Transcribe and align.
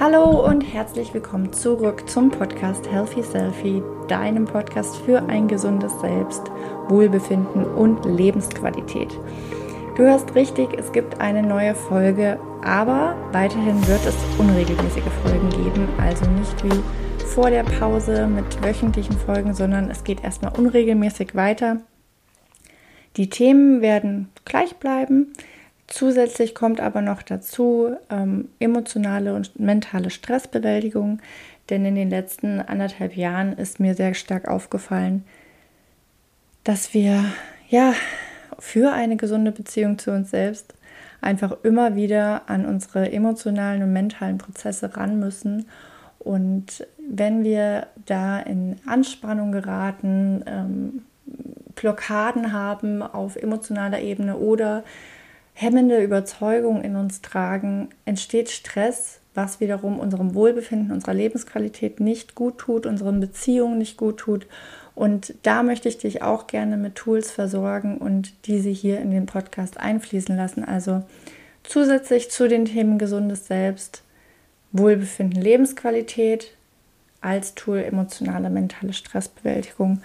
Hallo 0.00 0.44
und 0.44 0.62
herzlich 0.62 1.14
willkommen 1.14 1.52
zurück 1.52 2.08
zum 2.10 2.28
Podcast 2.28 2.90
Healthy 2.90 3.22
Selfie, 3.22 3.80
deinem 4.08 4.44
Podcast 4.44 4.96
für 4.96 5.22
ein 5.28 5.46
gesundes 5.46 5.92
Selbst, 6.00 6.42
Wohlbefinden 6.88 7.64
und 7.64 8.04
Lebensqualität. 8.04 9.16
Du 9.96 10.02
hörst 10.02 10.34
richtig, 10.34 10.76
es 10.76 10.90
gibt 10.90 11.20
eine 11.20 11.44
neue 11.44 11.76
Folge, 11.76 12.40
aber 12.64 13.14
weiterhin 13.30 13.86
wird 13.86 14.04
es 14.04 14.16
unregelmäßige 14.36 15.04
Folgen 15.22 15.48
geben, 15.50 15.88
also 16.00 16.28
nicht 16.28 16.64
wie 16.64 17.26
vor 17.26 17.50
der 17.50 17.62
Pause 17.62 18.26
mit 18.26 18.64
wöchentlichen 18.64 19.16
Folgen, 19.16 19.54
sondern 19.54 19.90
es 19.90 20.02
geht 20.02 20.24
erstmal 20.24 20.58
unregelmäßig 20.58 21.36
weiter. 21.36 21.82
Die 23.16 23.30
Themen 23.30 23.80
werden 23.80 24.28
gleich 24.44 24.74
bleiben. 24.74 25.32
Zusätzlich 25.86 26.54
kommt 26.54 26.80
aber 26.80 27.02
noch 27.02 27.22
dazu 27.22 27.94
ähm, 28.10 28.48
emotionale 28.58 29.34
und 29.34 29.58
mentale 29.60 30.10
Stressbewältigung, 30.10 31.20
denn 31.70 31.84
in 31.84 31.94
den 31.94 32.10
letzten 32.10 32.60
anderthalb 32.60 33.16
Jahren 33.16 33.52
ist 33.52 33.80
mir 33.80 33.94
sehr 33.94 34.14
stark 34.14 34.48
aufgefallen, 34.48 35.24
dass 36.62 36.94
wir 36.94 37.24
ja 37.68 37.94
für 38.58 38.92
eine 38.92 39.16
gesunde 39.16 39.52
Beziehung 39.52 39.98
zu 39.98 40.10
uns 40.10 40.30
selbst 40.30 40.74
einfach 41.20 41.56
immer 41.62 41.96
wieder 41.96 42.42
an 42.48 42.66
unsere 42.66 43.10
emotionalen 43.10 43.82
und 43.82 43.92
mentalen 43.92 44.38
Prozesse 44.38 44.96
ran 44.96 45.18
müssen. 45.18 45.66
Und 46.18 46.86
wenn 47.08 47.44
wir 47.44 47.88
da 48.06 48.40
in 48.40 48.76
Anspannung 48.86 49.52
geraten, 49.52 50.44
ähm, 50.46 51.02
Blockaden 51.74 52.52
haben 52.52 53.02
auf 53.02 53.36
emotionaler 53.36 54.00
Ebene 54.00 54.36
oder 54.36 54.84
hemmende 55.54 56.02
Überzeugung 56.02 56.82
in 56.82 56.96
uns 56.96 57.22
tragen, 57.22 57.88
entsteht 58.04 58.50
Stress, 58.50 59.20
was 59.34 59.60
wiederum 59.60 59.98
unserem 59.98 60.34
Wohlbefinden, 60.34 60.92
unserer 60.92 61.14
Lebensqualität 61.14 62.00
nicht 62.00 62.34
gut 62.34 62.58
tut, 62.58 62.86
unseren 62.86 63.20
Beziehungen 63.20 63.78
nicht 63.78 63.96
gut 63.96 64.18
tut. 64.18 64.46
Und 64.94 65.34
da 65.42 65.62
möchte 65.62 65.88
ich 65.88 65.98
dich 65.98 66.22
auch 66.22 66.46
gerne 66.46 66.76
mit 66.76 66.94
Tools 66.94 67.30
versorgen 67.30 67.98
und 67.98 68.46
diese 68.46 68.68
hier 68.68 69.00
in 69.00 69.10
den 69.10 69.26
Podcast 69.26 69.78
einfließen 69.78 70.36
lassen. 70.36 70.64
Also 70.64 71.02
zusätzlich 71.64 72.30
zu 72.30 72.48
den 72.48 72.64
Themen 72.64 72.98
gesundes 72.98 73.46
Selbst, 73.46 74.02
Wohlbefinden, 74.70 75.40
Lebensqualität 75.40 76.52
als 77.20 77.54
Tool 77.54 77.78
emotionale, 77.78 78.50
mentale 78.50 78.92
Stressbewältigung. 78.92 80.00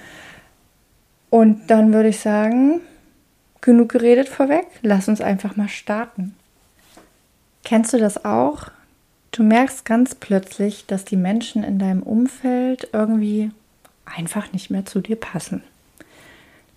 Und 1.29 1.67
dann 1.67 1.93
würde 1.93 2.09
ich 2.09 2.19
sagen, 2.19 2.81
Genug 3.61 3.89
geredet 3.89 4.29
vorweg, 4.29 4.67
lass 4.81 5.07
uns 5.07 5.21
einfach 5.21 5.55
mal 5.55 5.67
starten. 5.67 6.35
Kennst 7.63 7.93
du 7.93 7.97
das 7.97 8.23
auch? 8.25 8.71
Du 9.31 9.43
merkst 9.43 9.85
ganz 9.85 10.15
plötzlich, 10.15 10.85
dass 10.87 11.05
die 11.05 11.17
Menschen 11.17 11.63
in 11.63 11.77
deinem 11.77 12.01
Umfeld 12.01 12.89
irgendwie 12.93 13.51
einfach 14.05 14.51
nicht 14.53 14.71
mehr 14.71 14.85
zu 14.85 15.01
dir 15.01 15.17
passen. 15.17 15.63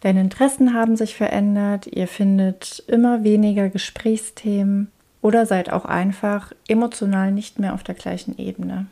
Deine 0.00 0.20
Interessen 0.20 0.74
haben 0.74 0.96
sich 0.96 1.14
verändert, 1.14 1.86
ihr 1.86 2.08
findet 2.08 2.82
immer 2.88 3.22
weniger 3.22 3.68
Gesprächsthemen 3.68 4.90
oder 5.22 5.46
seid 5.46 5.72
auch 5.72 5.84
einfach 5.84 6.52
emotional 6.66 7.30
nicht 7.30 7.60
mehr 7.60 7.72
auf 7.72 7.84
der 7.84 7.94
gleichen 7.94 8.36
Ebene. 8.36 8.86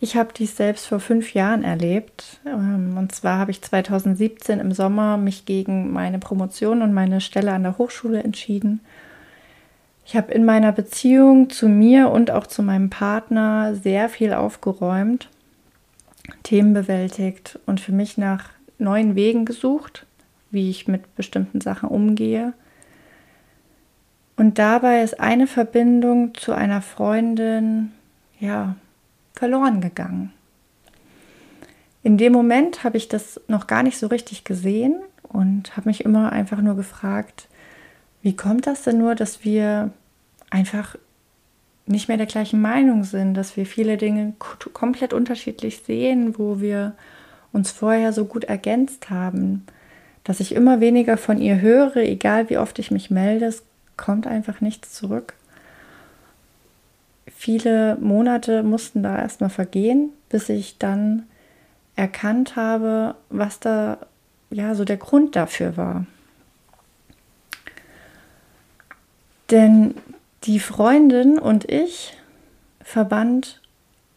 Ich 0.00 0.16
habe 0.16 0.32
dies 0.32 0.56
selbst 0.56 0.86
vor 0.86 1.00
fünf 1.00 1.34
Jahren 1.34 1.64
erlebt. 1.64 2.40
Ähm, 2.46 2.96
und 2.96 3.12
zwar 3.12 3.38
habe 3.38 3.50
ich 3.50 3.62
2017 3.62 4.60
im 4.60 4.72
Sommer 4.72 5.16
mich 5.16 5.44
gegen 5.44 5.92
meine 5.92 6.18
Promotion 6.18 6.82
und 6.82 6.92
meine 6.92 7.20
Stelle 7.20 7.52
an 7.52 7.64
der 7.64 7.78
Hochschule 7.78 8.22
entschieden. 8.22 8.80
Ich 10.06 10.16
habe 10.16 10.32
in 10.32 10.44
meiner 10.44 10.72
Beziehung 10.72 11.50
zu 11.50 11.68
mir 11.68 12.10
und 12.10 12.30
auch 12.30 12.46
zu 12.46 12.62
meinem 12.62 12.88
Partner 12.88 13.74
sehr 13.74 14.08
viel 14.08 14.32
aufgeräumt, 14.32 15.28
Themen 16.44 16.72
bewältigt 16.72 17.58
und 17.66 17.80
für 17.80 17.92
mich 17.92 18.16
nach 18.16 18.50
neuen 18.78 19.16
Wegen 19.16 19.44
gesucht, 19.44 20.06
wie 20.50 20.70
ich 20.70 20.88
mit 20.88 21.14
bestimmten 21.16 21.60
Sachen 21.60 21.90
umgehe. 21.90 22.54
Und 24.36 24.58
dabei 24.58 25.02
ist 25.02 25.20
eine 25.20 25.46
Verbindung 25.46 26.32
zu 26.34 26.52
einer 26.52 26.80
Freundin, 26.80 27.92
ja, 28.38 28.76
verloren 29.38 29.80
gegangen. 29.80 30.32
In 32.02 32.18
dem 32.18 32.32
Moment 32.32 32.82
habe 32.82 32.96
ich 32.96 33.06
das 33.06 33.40
noch 33.46 33.68
gar 33.68 33.84
nicht 33.84 33.98
so 33.98 34.08
richtig 34.08 34.42
gesehen 34.42 35.00
und 35.22 35.76
habe 35.76 35.88
mich 35.88 36.04
immer 36.04 36.32
einfach 36.32 36.60
nur 36.60 36.74
gefragt, 36.74 37.48
wie 38.20 38.34
kommt 38.34 38.66
das 38.66 38.82
denn 38.82 38.98
nur, 38.98 39.14
dass 39.14 39.44
wir 39.44 39.92
einfach 40.50 40.96
nicht 41.86 42.08
mehr 42.08 42.16
der 42.16 42.26
gleichen 42.26 42.60
Meinung 42.60 43.04
sind, 43.04 43.34
dass 43.34 43.56
wir 43.56 43.64
viele 43.64 43.96
Dinge 43.96 44.34
komplett 44.38 45.12
unterschiedlich 45.12 45.82
sehen, 45.86 46.36
wo 46.36 46.60
wir 46.60 46.94
uns 47.52 47.70
vorher 47.70 48.12
so 48.12 48.24
gut 48.24 48.44
ergänzt 48.44 49.08
haben, 49.08 49.64
dass 50.24 50.40
ich 50.40 50.54
immer 50.54 50.80
weniger 50.80 51.16
von 51.16 51.40
ihr 51.40 51.60
höre, 51.60 51.96
egal 51.96 52.50
wie 52.50 52.58
oft 52.58 52.78
ich 52.80 52.90
mich 52.90 53.10
melde, 53.10 53.46
es 53.46 53.62
kommt 53.96 54.26
einfach 54.26 54.60
nichts 54.60 54.92
zurück 54.92 55.34
viele 57.38 57.96
Monate 58.00 58.64
mussten 58.64 59.04
da 59.04 59.16
erstmal 59.16 59.48
vergehen, 59.48 60.10
bis 60.28 60.48
ich 60.48 60.76
dann 60.78 61.22
erkannt 61.94 62.56
habe, 62.56 63.14
was 63.30 63.60
da 63.60 63.98
ja 64.50 64.74
so 64.74 64.84
der 64.84 64.96
Grund 64.96 65.36
dafür 65.36 65.76
war. 65.76 66.04
Denn 69.52 69.94
die 70.44 70.58
Freundin 70.58 71.38
und 71.38 71.70
ich 71.70 72.16
verband 72.82 73.62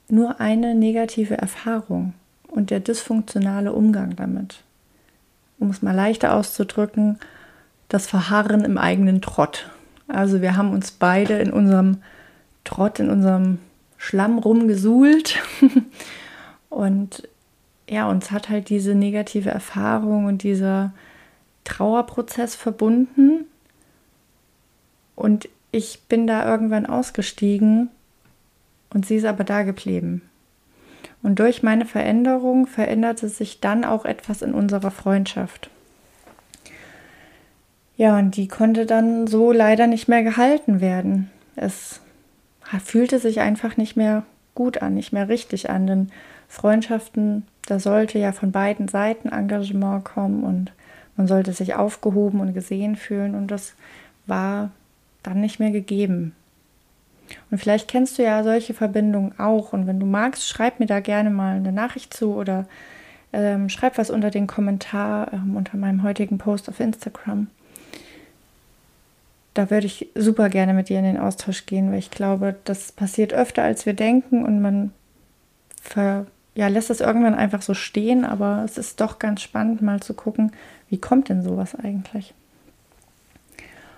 nur 0.09 0.41
eine 0.41 0.73
negative 0.73 1.37
Erfahrung 1.37 2.13
und 2.47 2.71
der 2.71 2.79
dysfunktionale 2.79 3.71
Umgang 3.71 4.15
damit. 4.15 4.63
Um 5.59 5.69
es 5.69 5.83
mal 5.83 5.95
leichter 5.95 6.33
auszudrücken, 6.33 7.19
das 7.87 8.07
Verharren 8.07 8.65
im 8.65 8.79
eigenen 8.79 9.21
Trott. 9.21 9.69
Also 10.07 10.41
wir 10.41 10.57
haben 10.57 10.71
uns 10.71 10.89
beide 10.89 11.35
in 11.35 11.53
unserem 11.53 11.97
Trott 12.71 12.99
in 13.01 13.09
unserem 13.09 13.59
Schlamm 13.97 14.39
rumgesuhlt. 14.39 15.39
und 16.69 17.27
ja, 17.89 18.09
uns 18.09 18.31
hat 18.31 18.47
halt 18.47 18.69
diese 18.69 18.95
negative 18.95 19.49
Erfahrung 19.49 20.25
und 20.25 20.43
dieser 20.43 20.93
Trauerprozess 21.65 22.55
verbunden. 22.55 23.45
Und 25.15 25.49
ich 25.71 26.03
bin 26.07 26.27
da 26.27 26.49
irgendwann 26.49 26.85
ausgestiegen 26.85 27.89
und 28.93 29.05
sie 29.05 29.17
ist 29.17 29.25
aber 29.25 29.43
da 29.43 29.63
geblieben. 29.63 30.21
Und 31.21 31.39
durch 31.39 31.63
meine 31.63 31.85
Veränderung 31.85 32.67
veränderte 32.67 33.27
sich 33.27 33.59
dann 33.59 33.83
auch 33.83 34.05
etwas 34.05 34.41
in 34.41 34.53
unserer 34.53 34.91
Freundschaft. 34.91 35.69
Ja, 37.97 38.17
und 38.17 38.37
die 38.37 38.47
konnte 38.47 38.85
dann 38.85 39.27
so 39.27 39.51
leider 39.51 39.87
nicht 39.87 40.07
mehr 40.07 40.23
gehalten 40.23 40.79
werden. 40.79 41.29
Es 41.57 41.99
fühlte 42.79 43.19
sich 43.19 43.39
einfach 43.39 43.77
nicht 43.77 43.95
mehr 43.95 44.23
gut 44.55 44.81
an, 44.81 44.93
nicht 44.93 45.13
mehr 45.13 45.29
richtig 45.29 45.69
an. 45.69 45.87
Denn 45.87 46.11
Freundschaften, 46.47 47.45
da 47.65 47.79
sollte 47.79 48.19
ja 48.19 48.31
von 48.31 48.51
beiden 48.51 48.87
Seiten 48.87 49.29
Engagement 49.29 50.05
kommen 50.05 50.43
und 50.43 50.71
man 51.17 51.27
sollte 51.27 51.53
sich 51.53 51.75
aufgehoben 51.75 52.39
und 52.39 52.53
gesehen 52.53 52.95
fühlen 52.95 53.35
und 53.35 53.47
das 53.47 53.73
war 54.25 54.71
dann 55.23 55.41
nicht 55.41 55.59
mehr 55.59 55.71
gegeben. 55.71 56.35
Und 57.49 57.59
vielleicht 57.59 57.87
kennst 57.87 58.17
du 58.17 58.23
ja 58.23 58.43
solche 58.43 58.73
Verbindungen 58.73 59.37
auch 59.39 59.71
und 59.73 59.87
wenn 59.87 59.99
du 59.99 60.05
magst, 60.05 60.47
schreib 60.47 60.79
mir 60.79 60.87
da 60.87 60.99
gerne 60.99 61.29
mal 61.29 61.55
eine 61.55 61.71
Nachricht 61.71 62.13
zu 62.13 62.33
oder 62.33 62.65
ähm, 63.33 63.69
schreib 63.69 63.97
was 63.97 64.09
unter 64.09 64.29
den 64.29 64.47
Kommentar 64.47 65.31
ähm, 65.31 65.55
unter 65.55 65.77
meinem 65.77 66.03
heutigen 66.03 66.37
Post 66.37 66.67
auf 66.67 66.79
Instagram 66.79 67.47
da 69.53 69.69
würde 69.69 69.87
ich 69.87 70.09
super 70.15 70.49
gerne 70.49 70.73
mit 70.73 70.89
dir 70.89 70.99
in 70.99 71.05
den 71.05 71.17
Austausch 71.17 71.65
gehen, 71.65 71.91
weil 71.91 71.99
ich 71.99 72.11
glaube, 72.11 72.55
das 72.63 72.91
passiert 72.91 73.33
öfter, 73.33 73.63
als 73.63 73.85
wir 73.85 73.93
denken 73.93 74.45
und 74.45 74.61
man 74.61 74.91
ver, 75.81 76.25
ja, 76.55 76.67
lässt 76.67 76.89
es 76.89 77.01
irgendwann 77.01 77.35
einfach 77.35 77.61
so 77.61 77.73
stehen, 77.73 78.25
aber 78.25 78.63
es 78.65 78.77
ist 78.77 79.01
doch 79.01 79.19
ganz 79.19 79.41
spannend, 79.41 79.81
mal 79.81 80.01
zu 80.01 80.13
gucken, 80.13 80.51
wie 80.89 80.99
kommt 80.99 81.29
denn 81.29 81.43
sowas 81.43 81.75
eigentlich? 81.75 82.33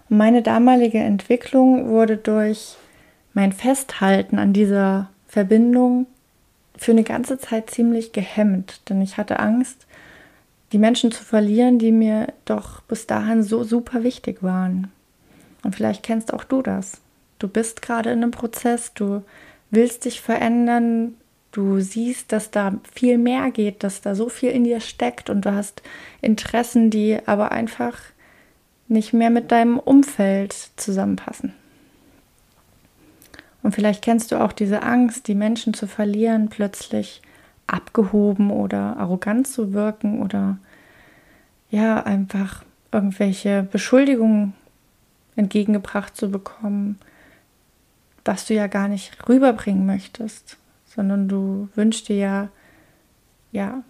Meine 0.09 0.41
damalige 0.41 0.99
Entwicklung 0.99 1.87
wurde 1.89 2.17
durch 2.17 2.75
mein 3.33 3.51
Festhalten 3.51 4.37
an 4.37 4.53
dieser 4.53 5.09
Verbindung 5.27 6.05
für 6.75 6.91
eine 6.91 7.03
ganze 7.03 7.37
Zeit 7.37 7.69
ziemlich 7.69 8.11
gehemmt, 8.11 8.81
denn 8.89 9.01
ich 9.01 9.17
hatte 9.17 9.39
Angst, 9.39 9.87
die 10.71 10.77
Menschen 10.77 11.11
zu 11.11 11.23
verlieren, 11.23 11.79
die 11.79 11.91
mir 11.91 12.27
doch 12.45 12.81
bis 12.81 13.07
dahin 13.07 13.43
so 13.43 13.63
super 13.63 14.03
wichtig 14.03 14.41
waren. 14.43 14.91
Und 15.63 15.75
vielleicht 15.75 16.03
kennst 16.03 16.33
auch 16.33 16.43
du 16.43 16.61
das. 16.61 17.01
Du 17.39 17.47
bist 17.47 17.81
gerade 17.81 18.11
in 18.11 18.21
einem 18.21 18.31
Prozess, 18.31 18.93
du 18.93 19.23
willst 19.71 20.05
dich 20.05 20.21
verändern, 20.21 21.15
du 21.51 21.79
siehst, 21.79 22.31
dass 22.31 22.51
da 22.51 22.79
viel 22.93 23.17
mehr 23.17 23.51
geht, 23.51 23.83
dass 23.83 24.01
da 24.01 24.15
so 24.15 24.29
viel 24.29 24.49
in 24.49 24.63
dir 24.63 24.79
steckt 24.79 25.29
und 25.29 25.45
du 25.45 25.53
hast 25.53 25.81
Interessen, 26.21 26.89
die 26.89 27.19
aber 27.25 27.51
einfach 27.51 27.97
nicht 28.87 29.13
mehr 29.13 29.29
mit 29.29 29.51
deinem 29.51 29.79
Umfeld 29.79 30.53
zusammenpassen. 30.75 31.53
Und 33.61 33.73
vielleicht 33.73 34.03
kennst 34.03 34.31
du 34.31 34.41
auch 34.41 34.51
diese 34.51 34.83
Angst, 34.83 35.27
die 35.27 35.35
Menschen 35.35 35.73
zu 35.73 35.87
verlieren, 35.87 36.49
plötzlich 36.49 37.21
abgehoben 37.65 38.51
oder 38.51 38.97
arrogant 38.97 39.47
zu 39.47 39.73
wirken 39.73 40.21
oder 40.21 40.57
ja, 41.71 42.03
einfach 42.03 42.63
irgendwelche 42.91 43.63
Beschuldigungen 43.63 44.53
entgegengebracht 45.35 46.15
zu 46.15 46.29
bekommen, 46.29 46.99
was 48.25 48.45
du 48.45 48.53
ja 48.53 48.67
gar 48.67 48.87
nicht 48.87 49.27
rüberbringen 49.27 49.85
möchtest, 49.85 50.57
sondern 50.85 51.27
du 51.27 51.69
wünschst 51.75 52.09
dir 52.09 52.15
ja, 52.15 52.49
ja, 53.51 53.83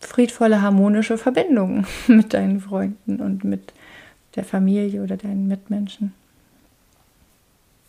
friedvolle, 0.00 0.62
harmonische 0.62 1.18
Verbindungen 1.18 1.86
mit 2.06 2.34
deinen 2.34 2.60
Freunden 2.60 3.20
und 3.20 3.44
mit 3.44 3.72
der 4.36 4.44
Familie 4.44 5.02
oder 5.02 5.16
deinen 5.16 5.48
Mitmenschen. 5.48 6.12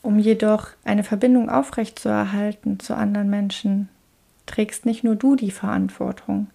Um 0.01 0.19
jedoch 0.19 0.69
eine 0.83 1.03
Verbindung 1.03 1.49
aufrechtzuerhalten 1.49 2.79
zu 2.79 2.95
anderen 2.95 3.29
Menschen, 3.29 3.89
trägst 4.45 4.85
nicht 4.85 5.03
nur 5.03 5.15
du 5.15 5.35
die 5.35 5.49
Verantwortung. 5.49 6.47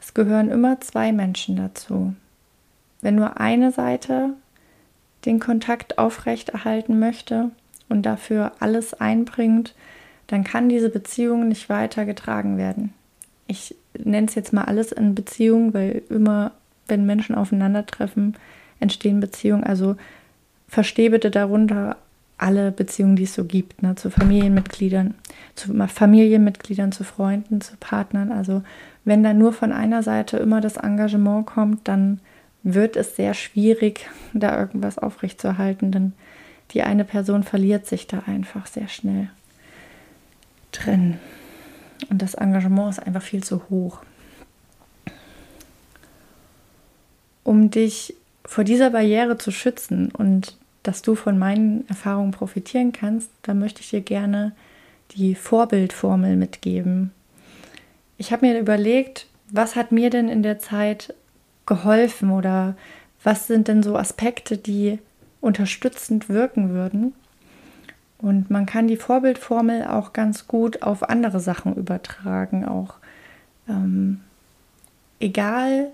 Es 0.00 0.14
gehören 0.14 0.50
immer 0.50 0.80
zwei 0.80 1.12
Menschen 1.12 1.56
dazu. 1.56 2.14
Wenn 3.02 3.16
nur 3.16 3.38
eine 3.38 3.70
Seite 3.70 4.30
den 5.24 5.40
Kontakt 5.40 5.98
aufrechterhalten 5.98 6.98
möchte 6.98 7.50
und 7.88 8.02
dafür 8.02 8.52
alles 8.60 8.94
einbringt, 8.94 9.74
dann 10.26 10.44
kann 10.44 10.68
diese 10.68 10.88
Beziehung 10.88 11.48
nicht 11.48 11.68
weiter 11.68 12.04
getragen 12.04 12.58
werden. 12.58 12.92
Ich 13.46 13.76
nenne 13.96 14.26
es 14.26 14.34
jetzt 14.34 14.52
mal 14.52 14.64
alles 14.64 14.92
in 14.92 15.14
Beziehung, 15.14 15.72
weil 15.72 16.02
immer, 16.10 16.52
wenn 16.88 17.06
Menschen 17.06 17.34
aufeinandertreffen, 17.34 18.36
entstehen 18.80 19.20
Beziehungen. 19.20 19.64
Also 19.64 19.96
verstehe 20.68 21.10
bitte 21.10 21.30
darunter 21.30 21.96
alle 22.38 22.70
Beziehungen, 22.70 23.16
die 23.16 23.22
es 23.22 23.34
so 23.34 23.44
gibt, 23.44 23.82
ne, 23.82 23.94
zu 23.94 24.10
Familienmitgliedern, 24.10 25.14
zu 25.54 25.72
Familienmitgliedern, 25.86 26.92
zu 26.92 27.04
Freunden, 27.04 27.60
zu 27.60 27.76
Partnern. 27.78 28.30
Also 28.30 28.62
wenn 29.04 29.22
da 29.22 29.32
nur 29.32 29.52
von 29.52 29.72
einer 29.72 30.02
Seite 30.02 30.36
immer 30.36 30.60
das 30.60 30.76
Engagement 30.76 31.46
kommt, 31.46 31.88
dann 31.88 32.20
wird 32.66 32.96
es 32.96 33.14
sehr 33.14 33.32
schwierig, 33.32 34.10
da 34.34 34.58
irgendwas 34.58 34.98
aufrechtzuerhalten, 34.98 35.92
denn 35.92 36.12
die 36.72 36.82
eine 36.82 37.04
Person 37.04 37.44
verliert 37.44 37.86
sich 37.86 38.08
da 38.08 38.24
einfach 38.26 38.66
sehr 38.66 38.88
schnell 38.88 39.30
drin. 40.72 41.18
Und 42.10 42.20
das 42.20 42.34
Engagement 42.34 42.90
ist 42.90 42.98
einfach 42.98 43.22
viel 43.22 43.44
zu 43.44 43.70
hoch. 43.70 44.02
Um 47.44 47.70
dich 47.70 48.14
vor 48.44 48.64
dieser 48.64 48.90
Barriere 48.90 49.38
zu 49.38 49.52
schützen 49.52 50.10
und 50.10 50.56
dass 50.82 51.02
du 51.02 51.14
von 51.14 51.38
meinen 51.38 51.88
Erfahrungen 51.88 52.32
profitieren 52.32 52.90
kannst, 52.90 53.30
da 53.42 53.54
möchte 53.54 53.80
ich 53.80 53.90
dir 53.90 54.00
gerne 54.00 54.52
die 55.12 55.36
Vorbildformel 55.36 56.34
mitgeben. 56.34 57.12
Ich 58.18 58.32
habe 58.32 58.44
mir 58.44 58.58
überlegt, 58.58 59.28
was 59.52 59.76
hat 59.76 59.92
mir 59.92 60.10
denn 60.10 60.28
in 60.28 60.42
der 60.42 60.58
Zeit 60.58 61.14
geholfen 61.66 62.30
oder 62.30 62.76
was 63.22 63.46
sind 63.46 63.68
denn 63.68 63.82
so 63.82 63.96
Aspekte, 63.96 64.56
die 64.56 64.98
unterstützend 65.40 66.28
wirken 66.28 66.70
würden. 66.70 67.14
Und 68.18 68.50
man 68.50 68.66
kann 68.66 68.88
die 68.88 68.96
Vorbildformel 68.96 69.84
auch 69.86 70.12
ganz 70.12 70.48
gut 70.48 70.82
auf 70.82 71.08
andere 71.08 71.40
Sachen 71.40 71.74
übertragen, 71.74 72.64
auch 72.64 72.94
ähm, 73.68 74.20
egal 75.20 75.92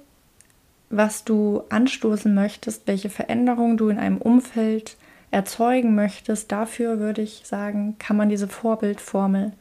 was 0.90 1.24
du 1.24 1.62
anstoßen 1.70 2.32
möchtest, 2.34 2.86
welche 2.86 3.08
Veränderung 3.08 3.76
du 3.78 3.88
in 3.88 3.98
einem 3.98 4.18
Umfeld 4.18 4.96
erzeugen 5.30 5.94
möchtest, 5.94 6.52
dafür 6.52 6.98
würde 6.98 7.22
ich 7.22 7.42
sagen, 7.44 7.96
kann 7.98 8.16
man 8.16 8.28
diese 8.28 8.46
Vorbildformel 8.46 9.52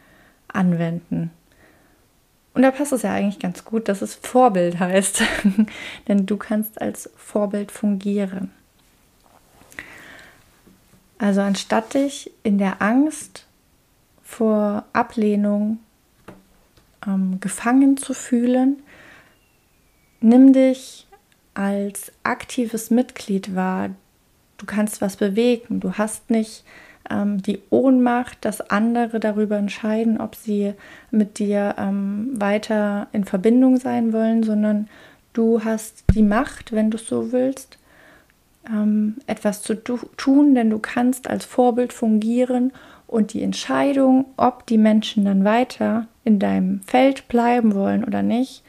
anwenden. 0.50 1.32
Und 2.54 2.64
da 2.64 2.72
passt 2.72 2.92
es 2.92 3.04
ja 3.04 3.14
eigentlich 3.14 3.40
ganz 3.40 3.64
gut, 3.64 3.88
dass 3.88 4.02
es 4.02 4.16
Vorbild 4.16 4.80
heißt, 4.80 5.24
denn 6.08 6.26
du 6.26 6.38
kannst 6.38 6.82
als 6.82 7.10
Vorbild 7.16 7.72
fungieren. 7.72 8.52
Also 11.18 11.42
anstatt 11.42 11.94
dich 11.94 12.32
in 12.44 12.58
der 12.58 12.82
Angst 12.82 13.46
vor 14.24 14.86
Ablehnung 14.92 15.80
ähm, 17.06 17.40
gefangen 17.40 17.96
zu 17.98 18.14
fühlen, 18.14 18.82
nimm 20.20 20.52
dich 20.52 21.08
als 21.54 22.12
aktives 22.24 22.90
Mitglied 22.90 23.56
wahr. 23.56 23.90
Du 24.58 24.66
kannst 24.66 25.02
was 25.02 25.16
bewegen. 25.16 25.80
Du 25.80 25.94
hast 25.94 26.30
nicht 26.30 26.64
ähm, 27.12 27.42
die 27.42 27.60
Ohnmacht, 27.70 28.38
dass 28.42 28.62
andere 28.62 29.20
darüber 29.20 29.58
entscheiden, 29.58 30.20
ob 30.20 30.36
sie 30.36 30.74
mit 31.12 31.40
dir 31.40 31.76
ähm, 31.78 32.30
weiter 32.34 33.08
in 33.12 33.26
Verbindung 33.26 33.78
sein 33.78 34.14
wollen, 34.14 34.44
sondern 34.44 34.88
du 35.34 35.64
hast 35.64 36.04
die 36.16 36.24
Macht, 36.24 36.72
wenn 36.72 36.90
du 36.90 36.98
es 36.98 37.08
so 37.08 37.32
willst, 37.32 37.78
ähm, 38.68 39.18
etwas 39.28 39.62
zu 39.62 39.76
tun, 39.76 40.56
denn 40.56 40.70
du 40.70 40.80
kannst 40.80 41.30
als 41.30 41.46
Vorbild 41.46 41.94
fungieren 41.94 42.72
und 43.08 43.34
die 43.34 43.44
Entscheidung, 43.44 44.26
ob 44.38 44.66
die 44.68 44.78
Menschen 44.78 45.26
dann 45.26 45.44
weiter 45.44 46.08
in 46.24 46.40
deinem 46.40 46.82
Feld 46.82 47.28
bleiben 47.28 47.76
wollen 47.76 48.04
oder 48.04 48.22
nicht, 48.22 48.64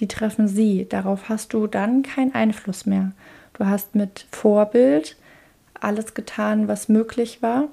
die 0.00 0.08
treffen 0.08 0.48
sie. 0.48 0.86
Darauf 0.88 1.28
hast 1.28 1.52
du 1.52 1.66
dann 1.66 2.02
keinen 2.02 2.34
Einfluss 2.34 2.86
mehr. 2.86 3.12
Du 3.52 3.66
hast 3.66 3.94
mit 3.94 4.26
Vorbild 4.32 5.16
alles 5.78 6.14
getan, 6.14 6.66
was 6.66 6.88
möglich 6.88 7.42
war. 7.42 7.68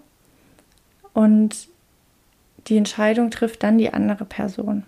Und 1.13 1.67
die 2.67 2.77
Entscheidung 2.77 3.31
trifft 3.31 3.63
dann 3.63 3.77
die 3.77 3.93
andere 3.93 4.25
Person. 4.25 4.83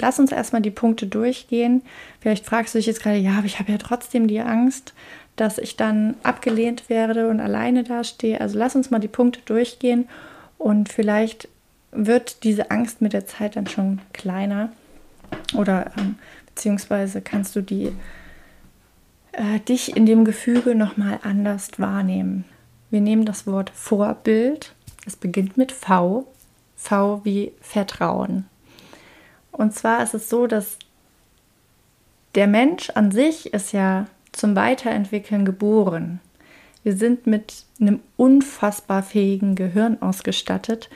Lass 0.00 0.18
uns 0.18 0.32
erstmal 0.32 0.62
die 0.62 0.70
Punkte 0.70 1.06
durchgehen. 1.06 1.82
Vielleicht 2.20 2.44
fragst 2.44 2.74
du 2.74 2.78
dich 2.78 2.86
jetzt 2.86 3.02
gerade, 3.02 3.18
ja, 3.18 3.32
aber 3.32 3.46
ich 3.46 3.58
habe 3.58 3.72
ja 3.72 3.78
trotzdem 3.78 4.26
die 4.26 4.40
Angst, 4.40 4.92
dass 5.36 5.58
ich 5.58 5.76
dann 5.76 6.14
abgelehnt 6.22 6.88
werde 6.88 7.28
und 7.28 7.40
alleine 7.40 7.84
dastehe. 7.84 8.40
Also 8.40 8.58
lass 8.58 8.76
uns 8.76 8.90
mal 8.90 8.98
die 8.98 9.08
Punkte 9.08 9.40
durchgehen 9.44 10.08
und 10.58 10.88
vielleicht 10.88 11.48
wird 11.92 12.42
diese 12.44 12.70
Angst 12.70 13.00
mit 13.00 13.12
der 13.12 13.26
Zeit 13.26 13.56
dann 13.56 13.66
schon 13.66 14.00
kleiner. 14.12 14.72
Oder 15.54 15.92
ähm, 15.96 16.16
beziehungsweise 16.46 17.20
kannst 17.20 17.56
du 17.56 17.60
die, 17.60 17.92
äh, 19.32 19.60
dich 19.60 19.96
in 19.96 20.06
dem 20.06 20.24
Gefüge 20.24 20.74
nochmal 20.74 21.20
anders 21.22 21.70
wahrnehmen. 21.78 22.44
Wir 22.94 23.00
nehmen 23.00 23.24
das 23.24 23.48
Wort 23.48 23.70
Vorbild. 23.70 24.72
Es 25.04 25.16
beginnt 25.16 25.56
mit 25.56 25.72
V. 25.72 26.28
V 26.76 27.24
wie 27.24 27.50
Vertrauen. 27.60 28.46
Und 29.50 29.74
zwar 29.74 30.00
ist 30.04 30.14
es 30.14 30.28
so, 30.28 30.46
dass 30.46 30.78
der 32.36 32.46
Mensch 32.46 32.90
an 32.90 33.10
sich 33.10 33.52
ist 33.52 33.72
ja 33.72 34.06
zum 34.30 34.54
Weiterentwickeln 34.54 35.44
geboren. 35.44 36.20
Wir 36.84 36.96
sind 36.96 37.26
mit 37.26 37.64
einem 37.80 37.98
unfassbar 38.16 39.02
fähigen 39.02 39.56
Gehirn 39.56 40.00
ausgestattet, 40.00 40.88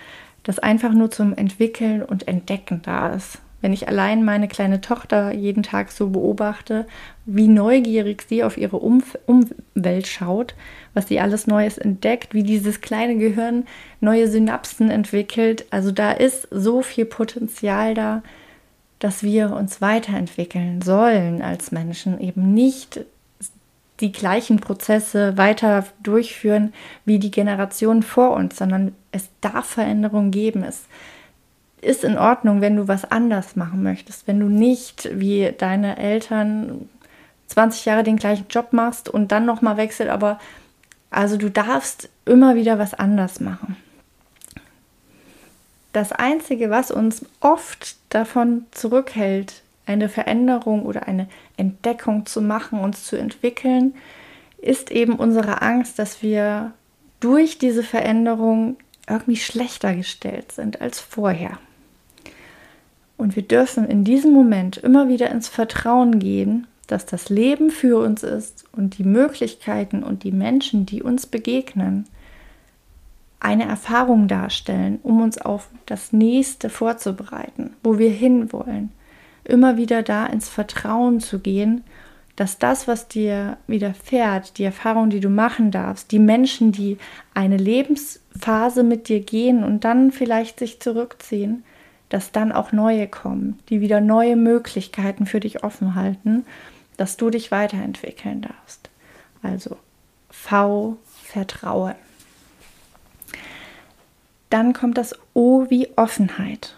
das 0.44 0.60
einfach 0.60 0.92
nur 0.92 1.10
zum 1.10 1.34
Entwickeln 1.34 2.04
und 2.04 2.28
Entdecken 2.28 2.80
da 2.80 3.08
ist. 3.08 3.40
Wenn 3.60 3.72
ich 3.72 3.88
allein 3.88 4.24
meine 4.24 4.46
kleine 4.46 4.80
Tochter 4.80 5.32
jeden 5.32 5.64
Tag 5.64 5.90
so 5.90 6.10
beobachte, 6.10 6.86
wie 7.26 7.48
neugierig 7.48 8.22
sie 8.28 8.44
auf 8.44 8.56
ihre 8.56 8.76
Umf 8.76 9.18
Umwelt 9.26 10.06
schaut, 10.06 10.54
was 10.94 11.08
sie 11.08 11.18
alles 11.18 11.46
Neues 11.46 11.76
entdeckt, 11.76 12.34
wie 12.34 12.44
dieses 12.44 12.80
kleine 12.80 13.16
Gehirn 13.16 13.66
neue 14.00 14.28
Synapsen 14.28 14.90
entwickelt. 14.90 15.66
Also 15.70 15.90
da 15.90 16.12
ist 16.12 16.46
so 16.52 16.82
viel 16.82 17.04
Potenzial 17.04 17.94
da, 17.94 18.22
dass 19.00 19.22
wir 19.22 19.52
uns 19.52 19.80
weiterentwickeln 19.80 20.82
sollen 20.82 21.42
als 21.42 21.72
Menschen, 21.72 22.20
eben 22.20 22.54
nicht 22.54 23.00
die 24.00 24.12
gleichen 24.12 24.60
Prozesse 24.60 25.36
weiter 25.36 25.84
durchführen 26.02 26.72
wie 27.04 27.18
die 27.18 27.32
Generationen 27.32 28.02
vor 28.04 28.32
uns, 28.32 28.56
sondern 28.56 28.94
es 29.10 29.28
darf 29.40 29.66
Veränderungen 29.66 30.30
geben. 30.30 30.62
Es 30.62 30.86
ist 31.80 32.04
in 32.04 32.18
Ordnung, 32.18 32.60
wenn 32.60 32.76
du 32.76 32.88
was 32.88 33.10
anders 33.10 33.56
machen 33.56 33.82
möchtest, 33.82 34.26
wenn 34.26 34.40
du 34.40 34.46
nicht 34.48 35.08
wie 35.12 35.52
deine 35.56 35.96
Eltern 35.98 36.88
20 37.48 37.84
Jahre 37.84 38.02
den 38.02 38.16
gleichen 38.16 38.46
Job 38.50 38.72
machst 38.72 39.08
und 39.08 39.32
dann 39.32 39.46
nochmal 39.46 39.76
wechselt, 39.76 40.10
aber 40.10 40.38
also 41.10 41.36
du 41.36 41.50
darfst 41.50 42.08
immer 42.24 42.54
wieder 42.54 42.78
was 42.78 42.94
anders 42.94 43.40
machen. 43.40 43.76
Das 45.92 46.12
Einzige, 46.12 46.70
was 46.70 46.90
uns 46.90 47.24
oft 47.40 47.96
davon 48.10 48.66
zurückhält, 48.70 49.62
eine 49.86 50.10
Veränderung 50.10 50.84
oder 50.84 51.08
eine 51.08 51.28
Entdeckung 51.56 52.26
zu 52.26 52.42
machen, 52.42 52.78
uns 52.78 53.04
zu 53.04 53.16
entwickeln, 53.16 53.94
ist 54.58 54.90
eben 54.90 55.14
unsere 55.14 55.62
Angst, 55.62 55.98
dass 55.98 56.22
wir 56.22 56.72
durch 57.20 57.58
diese 57.58 57.82
Veränderung 57.82 58.76
irgendwie 59.08 59.36
schlechter 59.36 59.94
gestellt 59.94 60.52
sind 60.52 60.80
als 60.82 61.00
vorher. 61.00 61.58
Und 63.18 63.36
wir 63.36 63.42
dürfen 63.42 63.84
in 63.84 64.04
diesem 64.04 64.32
Moment 64.32 64.78
immer 64.78 65.08
wieder 65.08 65.30
ins 65.30 65.48
Vertrauen 65.48 66.20
gehen, 66.20 66.66
dass 66.86 67.04
das 67.04 67.28
Leben 67.28 67.70
für 67.70 67.98
uns 67.98 68.22
ist 68.22 68.64
und 68.72 68.96
die 68.96 69.04
Möglichkeiten 69.04 70.02
und 70.02 70.22
die 70.22 70.32
Menschen, 70.32 70.86
die 70.86 71.02
uns 71.02 71.26
begegnen, 71.26 72.06
eine 73.40 73.66
Erfahrung 73.66 74.28
darstellen, 74.28 74.98
um 75.02 75.20
uns 75.20 75.38
auf 75.38 75.68
das 75.84 76.12
nächste 76.12 76.70
vorzubereiten, 76.70 77.74
wo 77.82 77.98
wir 77.98 78.10
hinwollen. 78.10 78.90
Immer 79.44 79.76
wieder 79.76 80.02
da 80.02 80.26
ins 80.26 80.48
Vertrauen 80.48 81.20
zu 81.20 81.40
gehen, 81.40 81.82
dass 82.36 82.58
das, 82.58 82.86
was 82.86 83.08
dir 83.08 83.56
widerfährt, 83.66 84.58
die 84.58 84.64
Erfahrung, 84.64 85.10
die 85.10 85.20
du 85.20 85.28
machen 85.28 85.72
darfst, 85.72 86.12
die 86.12 86.20
Menschen, 86.20 86.70
die 86.70 86.98
eine 87.34 87.56
Lebensphase 87.56 88.84
mit 88.84 89.08
dir 89.08 89.20
gehen 89.20 89.64
und 89.64 89.84
dann 89.84 90.12
vielleicht 90.12 90.60
sich 90.60 90.80
zurückziehen, 90.80 91.64
dass 92.08 92.32
dann 92.32 92.52
auch 92.52 92.72
neue 92.72 93.06
kommen, 93.06 93.58
die 93.68 93.80
wieder 93.80 94.00
neue 94.00 94.36
Möglichkeiten 94.36 95.26
für 95.26 95.40
dich 95.40 95.64
offen 95.64 95.94
halten, 95.94 96.44
dass 96.96 97.16
du 97.16 97.30
dich 97.30 97.50
weiterentwickeln 97.50 98.42
darfst. 98.42 98.90
Also 99.42 99.76
V, 100.30 100.96
Vertrauen. 101.22 101.94
Dann 104.50 104.72
kommt 104.72 104.96
das 104.96 105.14
O 105.34 105.66
wie 105.68 105.88
Offenheit. 105.96 106.76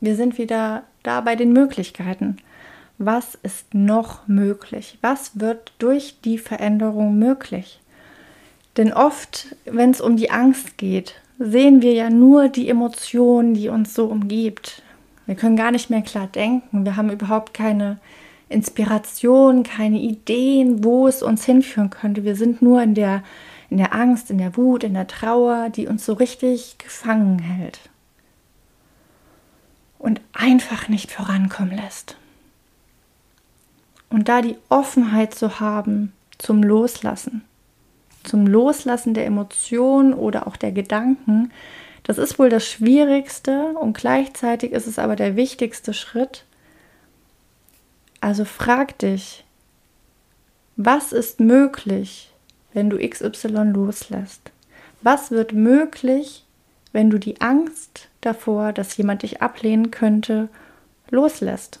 Wir 0.00 0.14
sind 0.14 0.38
wieder 0.38 0.84
da 1.02 1.20
bei 1.20 1.34
den 1.34 1.52
Möglichkeiten. 1.52 2.36
Was 2.98 3.34
ist 3.34 3.74
noch 3.74 4.26
möglich? 4.28 4.98
Was 5.00 5.40
wird 5.40 5.72
durch 5.78 6.20
die 6.24 6.38
Veränderung 6.38 7.18
möglich? 7.18 7.80
Denn 8.76 8.92
oft, 8.92 9.56
wenn 9.64 9.90
es 9.90 10.00
um 10.00 10.16
die 10.16 10.30
Angst 10.30 10.78
geht, 10.78 11.20
sehen 11.38 11.82
wir 11.82 11.92
ja 11.92 12.10
nur 12.10 12.48
die 12.48 12.68
Emotionen, 12.68 13.54
die 13.54 13.68
uns 13.68 13.94
so 13.94 14.06
umgibt. 14.06 14.82
Wir 15.26 15.34
können 15.34 15.56
gar 15.56 15.70
nicht 15.70 15.90
mehr 15.90 16.02
klar 16.02 16.26
denken. 16.26 16.84
Wir 16.84 16.96
haben 16.96 17.10
überhaupt 17.10 17.54
keine 17.54 17.98
Inspiration, 18.48 19.62
keine 19.62 19.98
Ideen, 19.98 20.82
wo 20.82 21.06
es 21.06 21.22
uns 21.22 21.44
hinführen 21.44 21.90
könnte. 21.90 22.24
Wir 22.24 22.34
sind 22.34 22.62
nur 22.62 22.82
in 22.82 22.94
der, 22.94 23.22
in 23.70 23.76
der 23.76 23.94
Angst, 23.94 24.30
in 24.30 24.38
der 24.38 24.56
Wut, 24.56 24.84
in 24.84 24.94
der 24.94 25.06
Trauer, 25.06 25.70
die 25.70 25.86
uns 25.86 26.04
so 26.04 26.14
richtig 26.14 26.76
gefangen 26.78 27.38
hält 27.38 27.80
und 29.98 30.20
einfach 30.32 30.88
nicht 30.88 31.12
vorankommen 31.12 31.76
lässt. 31.76 32.16
Und 34.10 34.28
da 34.28 34.40
die 34.40 34.56
Offenheit 34.70 35.34
zu 35.34 35.60
haben 35.60 36.12
zum 36.38 36.62
Loslassen, 36.62 37.44
zum 38.28 38.46
Loslassen 38.46 39.14
der 39.14 39.26
Emotionen 39.26 40.14
oder 40.14 40.46
auch 40.46 40.56
der 40.56 40.72
Gedanken, 40.72 41.50
das 42.04 42.18
ist 42.18 42.38
wohl 42.38 42.48
das 42.48 42.66
Schwierigste 42.66 43.74
und 43.74 43.96
gleichzeitig 43.96 44.72
ist 44.72 44.86
es 44.86 44.98
aber 44.98 45.16
der 45.16 45.36
wichtigste 45.36 45.92
Schritt, 45.92 46.44
also 48.20 48.44
frag 48.44 48.98
dich, 48.98 49.44
was 50.76 51.12
ist 51.12 51.40
möglich, 51.40 52.32
wenn 52.72 52.90
du 52.90 52.98
XY 52.98 53.72
loslässt? 53.72 54.52
Was 55.02 55.30
wird 55.30 55.52
möglich, 55.52 56.44
wenn 56.92 57.10
du 57.10 57.18
die 57.18 57.40
Angst 57.40 58.08
davor, 58.20 58.72
dass 58.72 58.96
jemand 58.96 59.22
dich 59.22 59.42
ablehnen 59.42 59.90
könnte, 59.90 60.48
loslässt? 61.10 61.80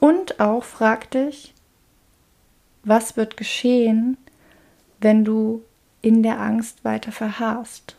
Und 0.00 0.40
auch 0.40 0.64
frag 0.64 1.10
dich, 1.10 1.53
was 2.84 3.16
wird 3.16 3.36
geschehen, 3.36 4.16
wenn 5.00 5.24
du 5.24 5.62
in 6.02 6.22
der 6.22 6.40
Angst 6.40 6.84
weiter 6.84 7.12
verharrst? 7.12 7.96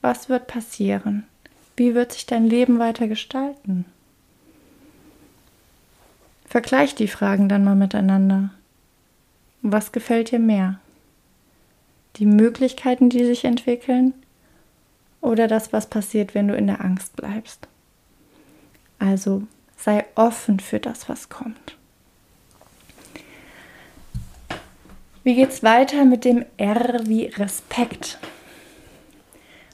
Was 0.00 0.28
wird 0.28 0.46
passieren? 0.46 1.26
Wie 1.76 1.94
wird 1.94 2.12
sich 2.12 2.26
dein 2.26 2.46
Leben 2.46 2.78
weiter 2.78 3.08
gestalten? 3.08 3.84
Vergleich 6.46 6.94
die 6.94 7.08
Fragen 7.08 7.48
dann 7.48 7.64
mal 7.64 7.74
miteinander. 7.74 8.50
Was 9.62 9.92
gefällt 9.92 10.30
dir 10.30 10.38
mehr? 10.38 10.80
Die 12.16 12.26
Möglichkeiten, 12.26 13.10
die 13.10 13.24
sich 13.24 13.44
entwickeln 13.44 14.14
oder 15.20 15.48
das, 15.48 15.72
was 15.72 15.88
passiert, 15.88 16.34
wenn 16.34 16.48
du 16.48 16.56
in 16.56 16.66
der 16.66 16.82
Angst 16.84 17.16
bleibst? 17.16 17.68
Also 18.98 19.42
sei 19.76 20.04
offen 20.14 20.60
für 20.60 20.80
das, 20.80 21.08
was 21.08 21.28
kommt. 21.28 21.76
Wie 25.26 25.34
geht's 25.34 25.64
weiter 25.64 26.04
mit 26.04 26.24
dem 26.24 26.44
R 26.56 27.00
wie 27.06 27.24
Respekt? 27.24 28.20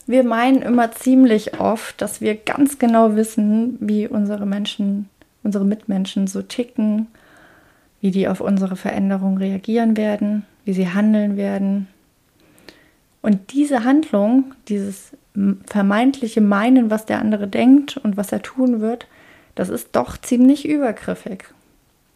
Wir 0.06 0.24
meinen 0.24 0.62
immer 0.62 0.92
ziemlich 0.92 1.60
oft, 1.60 2.00
dass 2.00 2.22
wir 2.22 2.36
ganz 2.36 2.78
genau 2.78 3.16
wissen, 3.16 3.76
wie 3.78 4.08
unsere 4.08 4.46
Menschen 4.46 5.10
unsere 5.42 5.66
Mitmenschen 5.66 6.26
so 6.26 6.40
ticken, 6.40 7.08
wie 8.00 8.10
die 8.10 8.28
auf 8.28 8.40
unsere 8.40 8.76
Veränderung 8.76 9.36
reagieren 9.36 9.98
werden, 9.98 10.46
wie 10.64 10.72
sie 10.72 10.88
handeln 10.88 11.36
werden. 11.36 11.86
Und 13.20 13.52
diese 13.52 13.84
Handlung, 13.84 14.54
dieses 14.68 15.10
vermeintliche 15.66 16.40
Meinen, 16.40 16.90
was 16.90 17.04
der 17.04 17.18
andere 17.18 17.46
denkt 17.46 17.98
und 17.98 18.16
was 18.16 18.32
er 18.32 18.40
tun 18.40 18.80
wird, 18.80 19.06
das 19.54 19.68
ist 19.68 19.88
doch 19.92 20.16
ziemlich 20.16 20.66
übergriffig. 20.66 21.44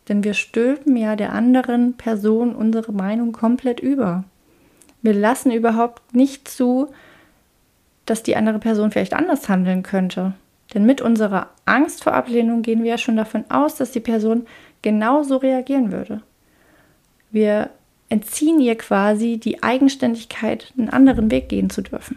Denn 0.09 0.23
wir 0.23 0.35
stülpen 0.35 0.97
ja 0.97 1.17
der 1.17 1.33
anderen 1.33 1.95
Person 1.95 2.55
unsere 2.55 2.93
Meinung 2.93 3.33
komplett 3.33 3.81
über. 3.81 4.25
Wir 5.03 5.15
lassen 5.15 5.51
überhaupt 5.51 6.15
nicht 6.15 6.49
zu, 6.49 6.89
dass 8.07 8.23
die 8.23 8.37
andere 8.37 8.59
Person 8.59 8.93
vielleicht 8.93 9.15
anders 9.15 9.49
handeln 9.49 9.83
könnte. 9.83 10.35
Denn 10.75 10.87
mit 10.87 11.01
unserer 11.01 11.51
Angst 11.65 12.05
vor 12.05 12.15
Ablehnung 12.15 12.63
gehen 12.63 12.83
wir 12.83 12.91
ja 12.91 12.99
schon 12.99 13.17
davon 13.17 13.45
aus, 13.49 13.77
dass 13.77 13.93
die 13.93 14.01
Person 14.01 14.47
genauso 14.83 15.37
reagieren 15.37 15.93
würde. 15.93 16.23
Wir 17.31 17.71
entziehen 18.09 18.61
ihr 18.61 18.77
quasi 18.77 19.39
die 19.39 19.63
Eigenständigkeit, 19.63 20.73
einen 20.79 20.91
anderen 20.91 21.31
Weg 21.31 21.49
gehen 21.49 21.71
zu 21.71 21.83
dürfen. 21.83 22.17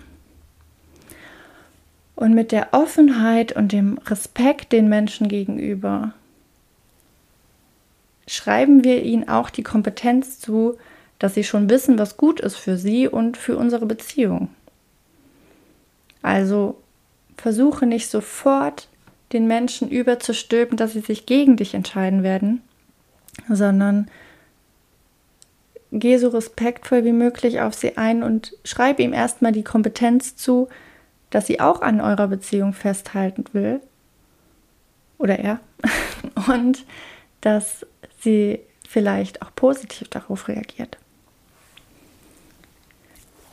Und 2.15 2.33
mit 2.33 2.51
der 2.51 2.69
Offenheit 2.73 3.55
und 3.55 3.71
dem 3.71 3.97
Respekt 4.05 4.71
den 4.71 4.89
Menschen 4.89 5.29
gegenüber 5.29 6.13
schreiben 8.29 8.83
wir 8.83 9.03
ihnen 9.03 9.27
auch 9.27 9.49
die 9.49 9.63
Kompetenz 9.63 10.39
zu, 10.39 10.77
dass 11.17 11.33
sie 11.33 11.43
schon 11.43 11.69
wissen, 11.69 11.97
was 11.97 12.15
gut 12.15 12.39
ist 12.39 12.55
für 12.55 12.77
sie 12.77 13.07
und 13.07 13.37
für 13.37 13.57
unsere 13.57 13.85
Beziehung. 13.85 14.49
Also 16.21 16.77
versuche 17.37 17.85
nicht 17.85 18.09
sofort 18.09 18.87
den 19.33 19.47
Menschen 19.47 19.89
überzustülpen, 19.89 20.77
dass 20.77 20.93
sie 20.93 21.01
sich 21.01 21.25
gegen 21.25 21.57
dich 21.57 21.73
entscheiden 21.73 22.23
werden, 22.23 22.61
sondern 23.47 24.09
geh 25.91 26.17
so 26.17 26.29
respektvoll 26.29 27.05
wie 27.05 27.11
möglich 27.11 27.61
auf 27.61 27.73
sie 27.73 27.97
ein 27.97 28.21
und 28.23 28.55
schreib 28.63 28.99
ihm 28.99 29.13
erstmal 29.13 29.51
die 29.51 29.63
Kompetenz 29.63 30.35
zu, 30.35 30.69
dass 31.29 31.47
sie 31.47 31.59
auch 31.59 31.81
an 31.81 32.01
eurer 32.01 32.27
Beziehung 32.27 32.73
festhalten 32.73 33.45
will. 33.53 33.81
Oder 35.17 35.39
er. 35.39 35.59
Und 36.47 36.85
dass 37.41 37.85
sie 38.21 38.59
vielleicht 38.87 39.41
auch 39.41 39.53
positiv 39.55 40.07
darauf 40.09 40.47
reagiert. 40.47 40.97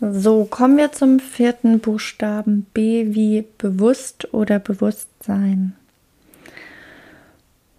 So, 0.00 0.44
kommen 0.44 0.76
wir 0.76 0.92
zum 0.92 1.20
vierten 1.20 1.80
Buchstaben 1.80 2.66
B 2.75 3.14
wie 3.14 3.44
bewusst 3.56 4.32
oder 4.35 4.58
Bewusstsein. 4.58 5.75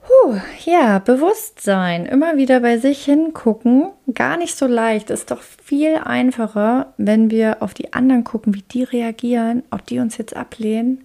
Puh, 0.02 0.36
ja, 0.66 1.00
Bewusstsein. 1.00 2.06
Immer 2.06 2.38
wieder 2.38 2.62
bei 2.62 2.78
sich 2.78 3.04
hingucken. 3.06 3.90
Gar 4.14 4.38
nicht 4.38 4.56
so 4.56 4.66
leicht. 4.66 5.10
Ist 5.10 5.30
doch 5.30 5.42
viel 5.42 5.96
einfacher, 5.96 6.94
wenn 6.98 7.30
wir 7.30 7.62
auf 7.62 7.74
die 7.74 7.94
anderen 7.94 8.24
gucken, 8.24 8.56
wie 8.56 8.64
die 8.64 8.84
reagieren, 8.84 9.64
ob 9.70 9.86
die 9.86 10.00
uns 10.00 10.18
jetzt 10.18 10.36
ablehnen. 10.36 11.04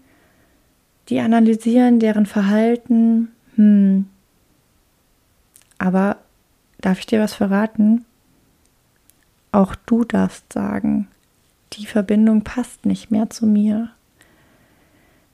Die 1.08 1.20
analysieren 1.20 1.98
deren 1.98 2.26
Verhalten. 2.26 3.32
Hm. 3.56 4.06
Aber 5.82 6.18
darf 6.80 7.00
ich 7.00 7.06
dir 7.06 7.18
was 7.18 7.34
verraten? 7.34 8.04
Auch 9.50 9.74
du 9.74 10.04
darfst 10.04 10.52
sagen, 10.52 11.08
die 11.72 11.86
Verbindung 11.86 12.42
passt 12.42 12.86
nicht 12.86 13.10
mehr 13.10 13.30
zu 13.30 13.46
mir. 13.46 13.90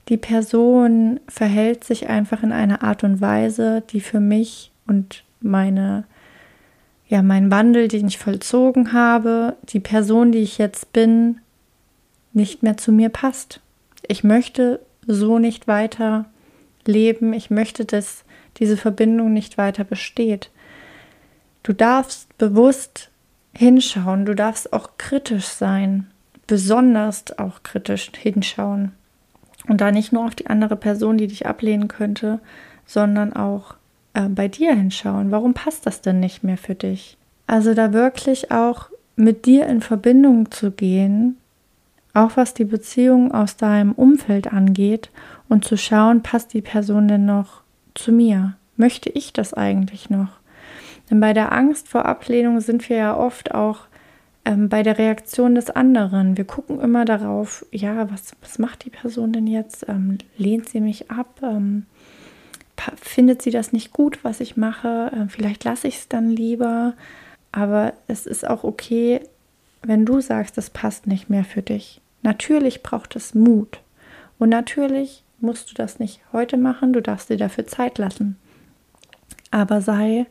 Die 0.09 0.17
Person 0.17 1.21
verhält 1.29 1.85
sich 1.85 2.09
einfach 2.09 2.43
in 2.43 2.53
einer 2.53 2.83
Art 2.83 3.05
und 3.05 3.21
Weise, 3.21 3.83
die 3.91 4.01
für 4.01 4.21
mich 4.21 4.73
und 4.87 5.23
meine 5.43 6.05
ja, 7.09 7.23
mein 7.23 7.51
Wandel, 7.51 7.89
den 7.89 8.09
ich 8.09 8.17
vollzogen 8.17 8.93
habe, 8.95 9.57
die 9.65 9.81
Person, 9.81 10.33
die 10.33 10.39
ich 10.39 10.57
jetzt 10.57 10.95
bin, 10.95 11.41
nicht 12.33 12.63
mehr 12.63 12.79
zu 12.79 12.91
mir 12.91 13.11
passt. 13.11 13.61
Ich 14.07 14.25
möchte 14.25 14.81
so 15.07 15.39
nicht 15.39 15.69
weiter 15.69 16.27
leben. 16.87 17.33
Ich 17.35 17.51
möchte, 17.51 17.85
dass 17.85 18.25
diese 18.59 18.77
Verbindung 18.77 19.33
nicht 19.33 19.59
weiter 19.59 19.85
besteht. 19.85 20.51
Du 21.63 21.73
darfst 21.73 22.37
bewusst 22.39 23.11
hinschauen. 23.55 24.25
Du 24.25 24.35
darfst 24.35 24.73
auch 24.73 24.91
kritisch 24.99 25.47
sein, 25.47 26.07
besonders 26.47 27.39
auch 27.39 27.63
kritisch 27.63 28.11
hinschauen. 28.17 28.93
Und 29.67 29.81
da 29.81 29.91
nicht 29.91 30.13
nur 30.13 30.25
auf 30.25 30.35
die 30.35 30.47
andere 30.47 30.77
Person, 30.77 31.19
die 31.19 31.27
dich 31.27 31.47
ablehnen 31.47 31.89
könnte, 31.89 32.41
sondern 32.87 33.35
auch 33.35 33.75
äh, 34.15 34.29
bei 34.29 34.49
dir 34.49 34.75
hinschauen. 34.75 35.31
Warum 35.31 35.55
passt 35.55 35.87
das 35.87 36.01
denn 36.01 36.21
nicht 36.21 36.43
mehr 36.43 36.57
für 36.57 36.75
dich? 36.75 37.19
Also 37.47 37.75
da 37.75 37.93
wirklich 37.93 38.51
auch 38.51 38.89
mit 39.17 39.47
dir 39.47 39.67
in 39.67 39.81
Verbindung 39.81 40.51
zu 40.51 40.71
gehen, 40.71 41.37
auch 42.15 42.37
was 42.37 42.55
die 42.55 42.65
Beziehung 42.65 43.33
aus 43.33 43.57
deinem 43.57 43.93
Umfeld 43.93 44.53
angeht 44.53 45.11
und 45.49 45.65
zu 45.65 45.77
schauen, 45.77 46.23
passt 46.23 46.55
die 46.55 46.63
Person 46.63 47.09
denn 47.09 47.27
noch 47.27 47.63
zu 47.99 48.13
mir? 48.13 48.57
Möchte 48.77 49.11
ich 49.11 49.33
das 49.33 49.55
eigentlich 49.55 50.09
noch? 50.09 50.39
Denn 51.11 51.21
bei 51.21 51.33
der 51.33 51.53
Angst 51.53 51.89
vor 51.89 52.07
Ablehnung 52.07 52.61
sind 52.61 52.89
wir 52.89 52.97
ja 52.97 53.17
oft 53.17 53.55
auch 53.55 53.81
ähm, 54.45 54.69
bei 54.69 54.83
der 54.83 54.99
Reaktion 54.99 55.55
des 55.55 55.71
anderen. 55.71 56.37
Wir 56.37 56.45
gucken 56.45 56.81
immer 56.81 57.05
darauf, 57.05 57.67
ja, 57.71 58.11
was, 58.11 58.33
was 58.41 58.59
macht 58.59 58.85
die 58.85 58.91
Person 58.91 59.33
denn 59.33 59.47
jetzt? 59.47 59.89
Ähm, 59.89 60.19
lehnt 60.37 60.69
sie 60.69 60.81
mich 60.81 61.11
ab? 61.11 61.41
Ähm, 61.43 61.87
findet 62.97 63.43
sie 63.43 63.51
das 63.51 63.73
nicht 63.73 63.93
gut, 63.93 64.23
was 64.23 64.41
ich 64.41 64.57
mache? 64.57 65.11
Äh, 65.13 65.29
vielleicht 65.29 65.65
lasse 65.65 65.89
ich 65.89 65.97
es 65.97 66.09
dann 66.09 66.31
lieber. 66.31 66.95
Aber 67.53 67.95
es 68.07 68.27
ist 68.27 68.49
auch 68.49 68.65
okay, 68.65 69.21
wenn 69.83 70.05
du 70.05 70.21
sagst, 70.21 70.57
das 70.57 70.71
passt 70.71 71.07
nicht 71.07 71.31
mehr 71.31 71.45
für 71.45 71.63
dich. 71.63 72.01
Natürlich 72.23 72.83
braucht 72.83 73.17
es 73.17 73.35
Mut. 73.35 73.81
Und 74.39 74.51
natürlich 74.51 75.25
musst 75.41 75.71
du 75.71 75.75
das 75.75 75.99
nicht 75.99 76.21
heute 76.33 76.57
machen, 76.57 76.93
du 76.93 77.03
darfst 77.03 77.31
dir 77.31 77.37
dafür 77.37 77.67
Zeit 77.67 77.99
lassen. 77.99 78.37
Aber 79.51 79.81
sei 79.81 80.27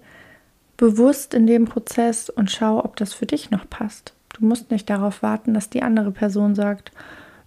bewusst 0.77 1.33
in 1.33 1.47
dem 1.47 1.65
Prozess 1.65 2.29
und 2.29 2.51
schau, 2.51 2.83
ob 2.83 2.95
das 2.97 3.13
für 3.13 3.25
dich 3.25 3.49
noch 3.49 3.67
passt. 3.69 4.13
Du 4.33 4.45
musst 4.45 4.69
nicht 4.69 4.89
darauf 4.89 5.23
warten, 5.23 5.53
dass 5.53 5.69
die 5.69 5.81
andere 5.81 6.11
Person 6.11 6.53
sagt, 6.53 6.91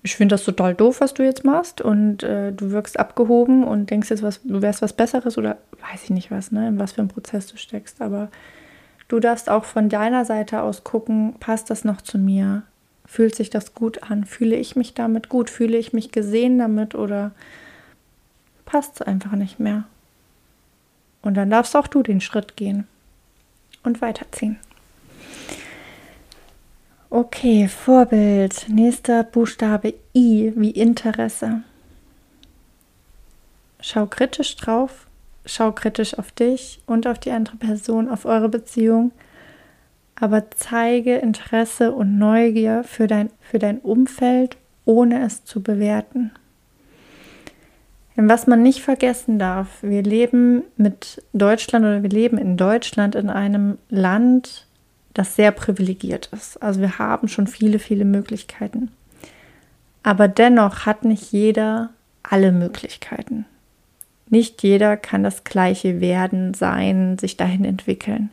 ich 0.02 0.16
finde 0.16 0.34
das 0.34 0.44
total 0.44 0.74
doof, 0.74 1.00
was 1.00 1.14
du 1.14 1.22
jetzt 1.22 1.44
machst 1.44 1.80
und 1.80 2.22
äh, 2.22 2.52
du 2.52 2.70
wirkst 2.70 2.98
abgehoben 2.98 3.64
und 3.64 3.90
denkst 3.90 4.10
jetzt, 4.10 4.22
was, 4.22 4.40
du 4.42 4.62
wärst 4.62 4.82
was 4.82 4.94
Besseres 4.94 5.36
oder 5.36 5.58
weiß 5.90 6.04
ich 6.04 6.10
nicht 6.10 6.30
was, 6.30 6.52
ne, 6.52 6.68
in 6.68 6.78
was 6.78 6.92
für 6.92 7.02
einen 7.02 7.08
Prozess 7.08 7.46
du 7.46 7.58
steckst. 7.58 8.00
Aber 8.00 8.30
du 9.08 9.20
darfst 9.20 9.50
auch 9.50 9.64
von 9.64 9.88
deiner 9.88 10.24
Seite 10.24 10.62
aus 10.62 10.84
gucken, 10.84 11.34
passt 11.38 11.70
das 11.70 11.84
noch 11.84 12.00
zu 12.00 12.18
mir? 12.18 12.62
Fühlt 13.10 13.34
sich 13.34 13.50
das 13.50 13.74
gut 13.74 14.04
an? 14.04 14.24
Fühle 14.24 14.54
ich 14.54 14.76
mich 14.76 14.94
damit 14.94 15.28
gut? 15.28 15.50
Fühle 15.50 15.76
ich 15.76 15.92
mich 15.92 16.12
gesehen 16.12 16.60
damit 16.60 16.94
oder 16.94 17.32
passt 18.66 19.00
es 19.00 19.02
einfach 19.02 19.32
nicht 19.32 19.58
mehr? 19.58 19.82
Und 21.20 21.34
dann 21.34 21.50
darfst 21.50 21.74
auch 21.74 21.88
du 21.88 22.04
den 22.04 22.20
Schritt 22.20 22.56
gehen 22.56 22.86
und 23.82 24.00
weiterziehen. 24.00 24.60
Okay, 27.10 27.66
Vorbild. 27.66 28.66
Nächster 28.68 29.24
Buchstabe 29.24 29.94
I 30.14 30.52
wie 30.54 30.70
Interesse. 30.70 31.64
Schau 33.80 34.06
kritisch 34.06 34.54
drauf, 34.54 35.08
schau 35.44 35.72
kritisch 35.72 36.16
auf 36.16 36.30
dich 36.30 36.78
und 36.86 37.08
auf 37.08 37.18
die 37.18 37.32
andere 37.32 37.56
Person, 37.56 38.08
auf 38.08 38.24
eure 38.24 38.48
Beziehung 38.48 39.10
aber 40.20 40.50
zeige 40.50 41.16
Interesse 41.16 41.92
und 41.92 42.18
Neugier 42.18 42.84
für 42.84 43.06
dein, 43.06 43.30
für 43.40 43.58
dein 43.58 43.78
Umfeld, 43.78 44.56
ohne 44.84 45.24
es 45.24 45.44
zu 45.44 45.62
bewerten. 45.62 46.30
Denn 48.16 48.28
was 48.28 48.46
man 48.46 48.62
nicht 48.62 48.82
vergessen 48.82 49.38
darf, 49.38 49.82
wir 49.82 50.02
leben 50.02 50.62
mit 50.76 51.22
Deutschland 51.32 51.86
oder 51.86 52.02
wir 52.02 52.10
leben 52.10 52.36
in 52.36 52.58
Deutschland 52.58 53.14
in 53.14 53.30
einem 53.30 53.78
Land, 53.88 54.66
das 55.14 55.36
sehr 55.36 55.52
privilegiert 55.52 56.28
ist. 56.32 56.62
Also 56.62 56.80
wir 56.80 56.98
haben 56.98 57.28
schon 57.28 57.46
viele, 57.46 57.78
viele 57.78 58.04
Möglichkeiten. 58.04 58.90
Aber 60.02 60.28
dennoch 60.28 60.86
hat 60.86 61.04
nicht 61.04 61.32
jeder 61.32 61.90
alle 62.22 62.52
Möglichkeiten. 62.52 63.46
Nicht 64.28 64.62
jeder 64.62 64.96
kann 64.96 65.22
das 65.22 65.44
gleiche 65.44 66.00
werden, 66.00 66.54
sein, 66.54 67.18
sich 67.18 67.36
dahin 67.36 67.64
entwickeln. 67.64 68.30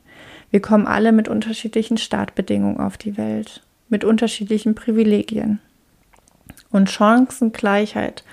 Wir 0.51 0.62
kommen 0.62 0.88
alle 0.88 1.12
mit 1.12 1.27
unterschiedlichen 1.27 1.98
Startbedingungen 1.98 2.80
auf 2.80 2.98
die 2.98 3.18
Welt, 3.18 3.62
mit 3.89 4.04
unterschiedlichen 4.04 4.75
Privilegien. 4.75 5.60
Und 6.72 6.89
Chancengleichheit 6.89 8.24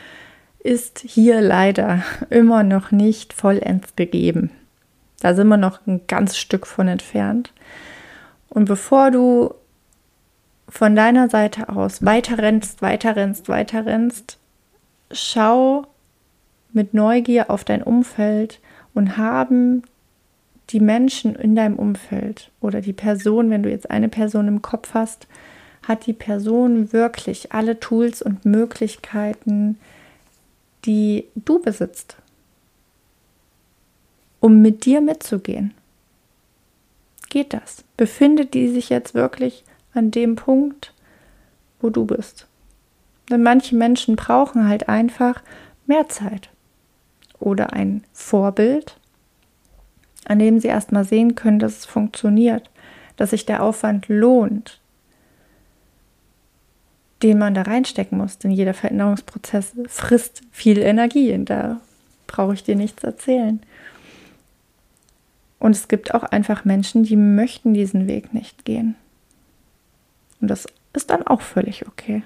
ist 0.60 1.00
hier 1.00 1.40
leider 1.40 2.02
immer 2.30 2.62
noch 2.62 2.90
nicht 2.90 3.32
vollends 3.32 3.96
gegeben. 3.96 4.50
Da 5.20 5.34
sind 5.34 5.48
wir 5.48 5.56
noch 5.56 5.86
ein 5.86 6.02
ganz 6.06 6.36
Stück 6.36 6.66
von 6.66 6.88
entfernt. 6.88 7.52
Und 8.48 8.66
bevor 8.66 9.10
du 9.10 9.54
von 10.68 10.96
deiner 10.96 11.28
Seite 11.28 11.68
aus 11.68 12.04
weiter 12.04 12.38
rennst, 12.38 12.82
weiter 12.82 13.16
rennst, 13.16 13.48
weiter 13.48 13.86
rennst, 13.86 14.38
schau 15.10 15.86
mit 16.72 16.94
Neugier 16.94 17.50
auf 17.50 17.64
dein 17.64 17.82
Umfeld 17.82 18.60
und 18.92 19.16
haben 19.16 19.82
die 20.70 20.80
Menschen 20.80 21.34
in 21.34 21.54
deinem 21.54 21.76
Umfeld 21.76 22.50
oder 22.60 22.80
die 22.80 22.92
Person, 22.92 23.50
wenn 23.50 23.62
du 23.62 23.70
jetzt 23.70 23.90
eine 23.90 24.08
Person 24.08 24.48
im 24.48 24.62
Kopf 24.62 24.94
hast, 24.94 25.26
hat 25.82 26.06
die 26.06 26.12
Person 26.12 26.92
wirklich 26.92 27.52
alle 27.52 27.78
Tools 27.78 28.22
und 28.22 28.44
Möglichkeiten, 28.44 29.78
die 30.84 31.26
du 31.34 31.60
besitzt, 31.60 32.16
um 34.40 34.62
mit 34.62 34.84
dir 34.86 35.00
mitzugehen? 35.00 35.74
Geht 37.28 37.52
das? 37.52 37.84
Befindet 37.96 38.54
die 38.54 38.68
sich 38.68 38.88
jetzt 38.88 39.14
wirklich 39.14 39.64
an 39.92 40.10
dem 40.10 40.36
Punkt, 40.36 40.92
wo 41.80 41.90
du 41.90 42.04
bist? 42.04 42.46
Denn 43.30 43.42
manche 43.42 43.74
Menschen 43.74 44.16
brauchen 44.16 44.68
halt 44.68 44.88
einfach 44.88 45.42
mehr 45.86 46.08
Zeit 46.08 46.50
oder 47.40 47.72
ein 47.72 48.04
Vorbild 48.12 48.96
an 50.24 50.38
dem 50.38 50.58
sie 50.58 50.68
erstmal 50.68 51.04
sehen 51.04 51.34
können, 51.34 51.58
dass 51.58 51.78
es 51.78 51.86
funktioniert, 51.86 52.70
dass 53.16 53.30
sich 53.30 53.46
der 53.46 53.62
Aufwand 53.62 54.08
lohnt, 54.08 54.80
den 57.22 57.38
man 57.38 57.54
da 57.54 57.62
reinstecken 57.62 58.18
muss. 58.18 58.38
Denn 58.38 58.50
jeder 58.50 58.74
Veränderungsprozess 58.74 59.72
frisst 59.88 60.42
viel 60.50 60.78
Energie 60.78 61.32
und 61.32 61.48
da 61.50 61.80
brauche 62.26 62.54
ich 62.54 62.64
dir 62.64 62.76
nichts 62.76 63.04
erzählen. 63.04 63.60
Und 65.58 65.72
es 65.72 65.88
gibt 65.88 66.14
auch 66.14 66.24
einfach 66.24 66.64
Menschen, 66.64 67.04
die 67.04 67.16
möchten 67.16 67.72
diesen 67.72 68.06
Weg 68.06 68.34
nicht 68.34 68.64
gehen. 68.64 68.96
Und 70.40 70.48
das 70.48 70.66
ist 70.92 71.10
dann 71.10 71.26
auch 71.26 71.40
völlig 71.40 71.86
okay. 71.86 72.22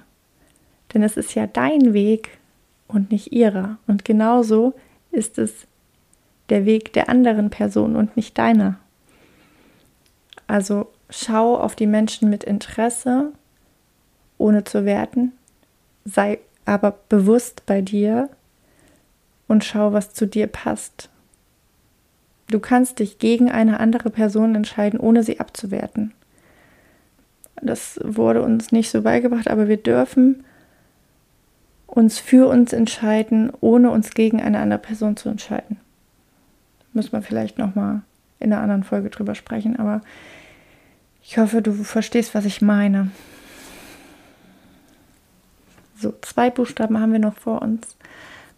Denn 0.92 1.02
es 1.02 1.16
ist 1.16 1.34
ja 1.34 1.46
dein 1.46 1.92
Weg 1.92 2.38
und 2.88 3.12
nicht 3.12 3.32
ihrer. 3.32 3.78
Und 3.87 4.04
genauso 4.04 4.74
ist 5.12 5.38
es 5.38 5.66
der 6.48 6.64
Weg 6.64 6.92
der 6.92 7.08
anderen 7.08 7.50
Person 7.50 7.96
und 7.96 8.16
nicht 8.16 8.38
deiner. 8.38 8.78
Also 10.46 10.88
schau 11.11 11.56
auf 11.56 11.76
die 11.76 11.87
Menschen 11.87 12.30
mit 12.30 12.44
Interesse, 12.44 13.32
ohne 14.38 14.64
zu 14.64 14.84
werten, 14.84 15.32
sei 16.04 16.38
aber 16.64 16.98
bewusst 17.08 17.66
bei 17.66 17.80
dir 17.80 18.28
und 19.46 19.64
schau, 19.64 19.92
was 19.92 20.12
zu 20.12 20.26
dir 20.26 20.46
passt. 20.46 21.11
Du 22.50 22.61
kannst 22.61 22.98
dich 22.98 23.18
gegen 23.18 23.50
eine 23.50 23.80
andere 23.80 24.11
Person 24.11 24.54
entscheiden, 24.54 25.00
ohne 25.00 25.22
sie 25.22 25.40
abzuwerten. 25.40 26.12
Das 27.61 27.98
wurde 28.02 28.42
uns 28.42 28.72
nicht 28.72 28.90
so 28.90 29.02
beigebracht, 29.02 29.48
aber 29.48 29.68
wir 29.68 29.76
dürfen 29.76 30.44
uns 31.87 32.18
für 32.18 32.48
uns 32.48 32.72
entscheiden, 32.72 33.50
ohne 33.61 33.90
uns 33.90 34.11
gegen 34.11 34.40
eine 34.40 34.61
andere 34.61 34.78
Person 34.78 35.16
zu 35.16 35.28
entscheiden. 35.28 35.78
Müssen 36.92 37.12
wir 37.12 37.22
vielleicht 37.22 37.59
nochmal 37.59 38.03
in 38.40 38.53
einer 38.53 38.62
anderen 38.62 38.85
Folge 38.85 39.11
drüber 39.11 39.35
sprechen, 39.35 39.79
aber 39.79 40.01
ich 41.22 41.38
hoffe, 41.38 41.61
du 41.61 41.72
verstehst, 41.72 42.35
was 42.35 42.44
ich 42.44 42.62
meine. 42.62 43.11
So, 46.01 46.14
zwei 46.22 46.48
Buchstaben 46.48 46.98
haben 47.01 47.12
wir 47.12 47.18
noch 47.18 47.37
vor 47.37 47.61
uns. 47.61 47.96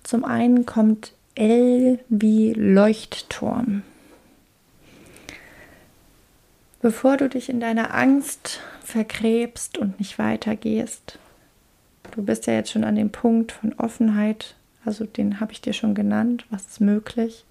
Zum 0.02 0.24
einen 0.24 0.66
kommt 0.66 1.14
L 1.34 1.98
wie 2.08 2.52
Leuchtturm. 2.52 3.82
Bevor 6.82 7.16
du 7.16 7.28
dich 7.28 7.48
in 7.48 7.60
deiner 7.60 7.94
Angst 7.94 8.60
vergräbst 8.82 9.78
und 9.78 9.98
nicht 9.98 10.18
weitergehst, 10.18 11.18
du 12.12 12.22
bist 12.22 12.46
ja 12.46 12.54
jetzt 12.54 12.70
schon 12.70 12.84
an 12.84 12.96
dem 12.96 13.10
Punkt 13.10 13.52
von 13.52 13.74
Offenheit, 13.74 14.54
also 14.84 15.04
den 15.04 15.40
habe 15.40 15.52
ich 15.52 15.60
dir 15.60 15.72
schon 15.72 15.94
genannt, 15.94 16.46
was 16.50 16.66
ist 16.66 16.80
möglich. 16.80 17.44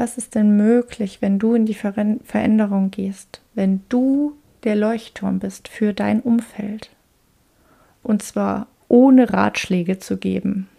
Was 0.00 0.16
ist 0.16 0.34
denn 0.34 0.56
möglich, 0.56 1.20
wenn 1.20 1.38
du 1.38 1.54
in 1.54 1.66
die 1.66 1.74
Veränderung 1.74 2.90
gehst, 2.90 3.42
wenn 3.52 3.82
du 3.90 4.32
der 4.64 4.74
Leuchtturm 4.74 5.40
bist 5.40 5.68
für 5.68 5.92
dein 5.92 6.22
Umfeld? 6.22 6.88
Und 8.02 8.22
zwar 8.22 8.66
ohne 8.88 9.30
Ratschläge 9.30 9.98
zu 9.98 10.16
geben, 10.16 10.70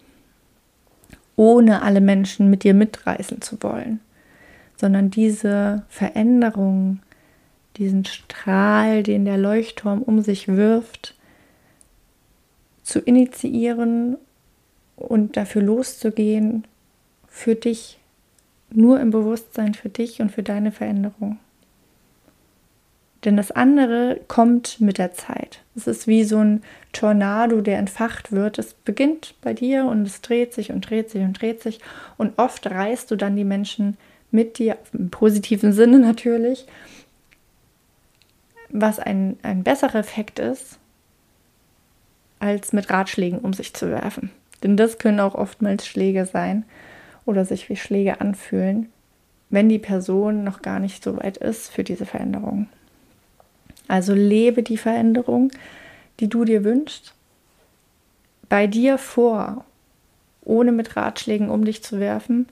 ohne 1.35 1.83
alle 1.83 2.01
Menschen 2.01 2.49
mit 2.49 2.63
dir 2.63 2.73
mitreißen 2.73 3.43
zu 3.43 3.61
wollen, 3.61 3.99
sondern 4.75 5.11
diese 5.11 5.83
Veränderung, 5.87 6.97
diesen 7.77 8.05
Strahl, 8.05 9.03
den 9.03 9.25
der 9.25 9.37
Leuchtturm 9.37 10.01
um 10.01 10.23
sich 10.23 10.47
wirft, 10.47 11.13
zu 12.81 12.97
initiieren 12.97 14.17
und 14.95 15.37
dafür 15.37 15.61
loszugehen, 15.61 16.65
für 17.27 17.53
dich 17.53 18.00
nur 18.73 18.99
im 18.99 19.11
Bewusstsein 19.11 19.73
für 19.73 19.89
dich 19.89 20.21
und 20.21 20.31
für 20.31 20.43
deine 20.43 20.71
Veränderung. 20.71 21.39
Denn 23.23 23.37
das 23.37 23.51
andere 23.51 24.19
kommt 24.27 24.81
mit 24.81 24.97
der 24.97 25.13
Zeit. 25.13 25.59
Es 25.75 25.85
ist 25.85 26.07
wie 26.07 26.23
so 26.23 26.39
ein 26.39 26.63
Tornado, 26.91 27.61
der 27.61 27.77
entfacht 27.77 28.31
wird. 28.31 28.57
Es 28.57 28.73
beginnt 28.73 29.35
bei 29.41 29.53
dir 29.53 29.85
und 29.85 30.07
es 30.07 30.21
dreht 30.21 30.53
sich 30.53 30.71
und 30.71 30.89
dreht 30.89 31.11
sich 31.11 31.21
und 31.21 31.39
dreht 31.39 31.61
sich. 31.61 31.79
Und 32.17 32.37
oft 32.39 32.65
reißt 32.65 33.11
du 33.11 33.15
dann 33.15 33.35
die 33.35 33.43
Menschen 33.43 33.97
mit 34.31 34.57
dir, 34.57 34.77
im 34.93 35.11
positiven 35.11 35.71
Sinne 35.71 35.99
natürlich, 35.99 36.65
was 38.69 38.99
ein, 38.99 39.37
ein 39.43 39.63
besserer 39.63 39.99
Effekt 39.99 40.39
ist, 40.39 40.79
als 42.39 42.73
mit 42.73 42.89
Ratschlägen 42.89 43.39
um 43.39 43.53
sich 43.53 43.73
zu 43.75 43.91
werfen. 43.91 44.31
Denn 44.63 44.77
das 44.77 44.97
können 44.97 45.19
auch 45.19 45.35
oftmals 45.35 45.85
Schläge 45.85 46.25
sein 46.25 46.65
oder 47.25 47.45
sich 47.45 47.69
wie 47.69 47.75
Schläge 47.75 48.21
anfühlen, 48.21 48.89
wenn 49.49 49.69
die 49.69 49.79
Person 49.79 50.43
noch 50.43 50.61
gar 50.61 50.79
nicht 50.79 51.03
so 51.03 51.17
weit 51.17 51.37
ist 51.37 51.69
für 51.69 51.83
diese 51.83 52.05
Veränderung. 52.05 52.67
Also 53.87 54.13
lebe 54.13 54.63
die 54.63 54.77
Veränderung, 54.77 55.51
die 56.19 56.29
du 56.29 56.45
dir 56.45 56.63
wünschst, 56.63 57.13
bei 58.47 58.67
dir 58.67 58.97
vor, 58.97 59.65
ohne 60.43 60.71
mit 60.71 60.95
Ratschlägen 60.95 61.49
um 61.49 61.65
dich 61.65 61.83
zu 61.83 61.99
werfen. 61.99 62.47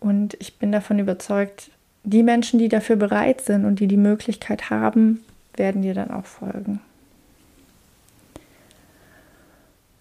Und 0.00 0.36
ich 0.40 0.58
bin 0.58 0.72
davon 0.72 0.98
überzeugt, 0.98 1.70
die 2.04 2.22
Menschen, 2.22 2.58
die 2.58 2.68
dafür 2.68 2.96
bereit 2.96 3.40
sind 3.40 3.64
und 3.64 3.80
die 3.80 3.88
die 3.88 3.96
Möglichkeit 3.96 4.70
haben, 4.70 5.24
werden 5.56 5.82
dir 5.82 5.94
dann 5.94 6.10
auch 6.10 6.26
folgen. 6.26 6.80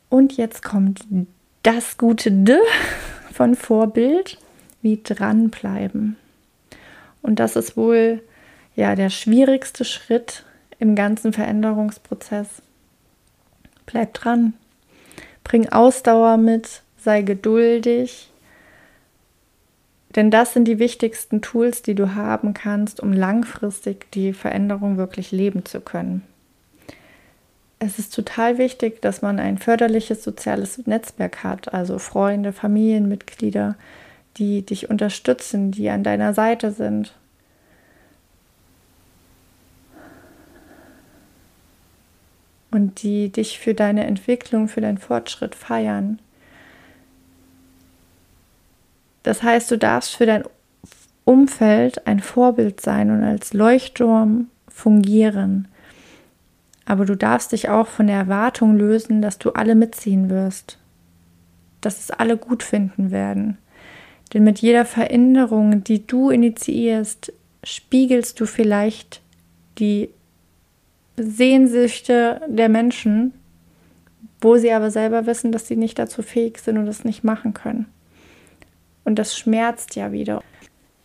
Und 0.10 0.38
jetzt 0.38 0.64
kommt 0.64 1.06
das 1.64 1.98
gute 1.98 2.32
D 2.32 2.58
von 3.36 3.56
Vorbild, 3.56 4.38
wie 4.82 5.02
dranbleiben. 5.04 6.16
Und 7.22 7.40
das 7.42 7.58
ist 7.58 7.76
wohl 7.76 8.24
ja 8.78 8.96
der 8.96 9.10
schwierigste 9.10 9.84
Schritt 9.84 10.46
im 10.80 10.96
ganzen 10.96 11.34
Veränderungsprozess. 11.34 12.62
Bleib 13.86 14.14
dran. 14.14 14.54
Bring 15.44 15.68
Ausdauer 15.68 16.38
mit, 16.38 16.82
sei 16.98 17.24
geduldig. 17.24 18.32
Denn 20.16 20.32
das 20.32 20.54
sind 20.54 20.66
die 20.66 20.80
wichtigsten 20.80 21.42
Tools, 21.42 21.82
die 21.82 21.94
du 21.96 22.16
haben 22.16 22.54
kannst, 22.54 23.02
um 23.02 23.12
langfristig 23.12 24.10
die 24.12 24.32
Veränderung 24.32 24.96
wirklich 24.96 25.34
leben 25.34 25.66
zu 25.66 25.82
können. 25.82 26.24
Es 27.86 28.00
ist 28.00 28.16
total 28.16 28.58
wichtig, 28.58 29.00
dass 29.04 29.22
man 29.22 29.40
ein 29.40 29.60
förderliches 29.60 30.24
soziales 30.24 30.88
Netzwerk 30.88 31.44
hat, 31.44 31.72
also 31.72 32.00
Freunde, 32.00 32.52
Familienmitglieder, 32.52 33.76
die 34.38 34.66
dich 34.66 34.90
unterstützen, 34.90 35.72
die 35.72 35.92
an 35.92 36.04
deiner 36.04 36.34
Seite 36.34 36.72
sind. 36.72 37.14
Und 42.72 43.04
die 43.04 43.30
dich 43.30 43.60
für 43.60 43.76
deine 43.76 44.08
Entwicklung, 44.08 44.68
für 44.68 44.82
deinen 44.82 44.98
Fortschritt 44.98 45.54
feiern. 45.54 46.18
Das 49.22 49.44
heißt, 49.44 49.70
du 49.70 49.78
darfst 49.78 50.16
für 50.16 50.26
dein 50.26 50.44
Umfeld 51.24 52.08
ein 52.08 52.20
Vorbild 52.20 52.82
sein 52.82 53.12
und 53.12 53.24
als 53.24 53.54
Leuchtturm 53.54 54.50
fungieren. 54.68 55.68
Aber 56.86 57.06
du 57.06 57.16
darfst 57.16 57.52
dich 57.52 57.70
auch 57.70 57.88
von 57.88 58.08
der 58.08 58.18
Erwartung 58.18 58.78
lösen, 58.78 59.22
dass 59.22 59.40
du 59.40 59.52
alle 59.52 59.76
mitziehen 59.76 60.30
wirst, 60.30 60.78
dass 61.82 62.00
es 62.00 62.12
alle 62.12 62.38
gut 62.38 62.62
finden 62.64 63.12
werden. 63.12 63.58
Denn 64.34 64.44
mit 64.44 64.60
jeder 64.60 64.86
Veränderung, 64.86 65.84
die 65.84 66.06
du 66.06 66.30
initiierst, 66.30 67.34
spiegelst 67.64 68.40
du 68.40 68.46
vielleicht 68.46 69.22
die 69.80 70.10
Sehnsüchte 71.18 72.42
der 72.48 72.70
Menschen, 72.70 73.34
wo 74.42 74.58
sie 74.58 74.72
aber 74.72 74.92
selber 74.92 75.26
wissen, 75.26 75.52
dass 75.52 75.68
sie 75.68 75.76
nicht 75.76 75.98
dazu 75.98 76.22
fähig 76.22 76.60
sind 76.60 76.78
und 76.78 76.88
es 76.88 77.04
nicht 77.04 77.24
machen 77.24 77.54
können. 77.54 77.88
Und 79.04 79.18
das 79.18 79.38
schmerzt 79.38 79.96
ja 79.96 80.12
wieder. 80.12 80.44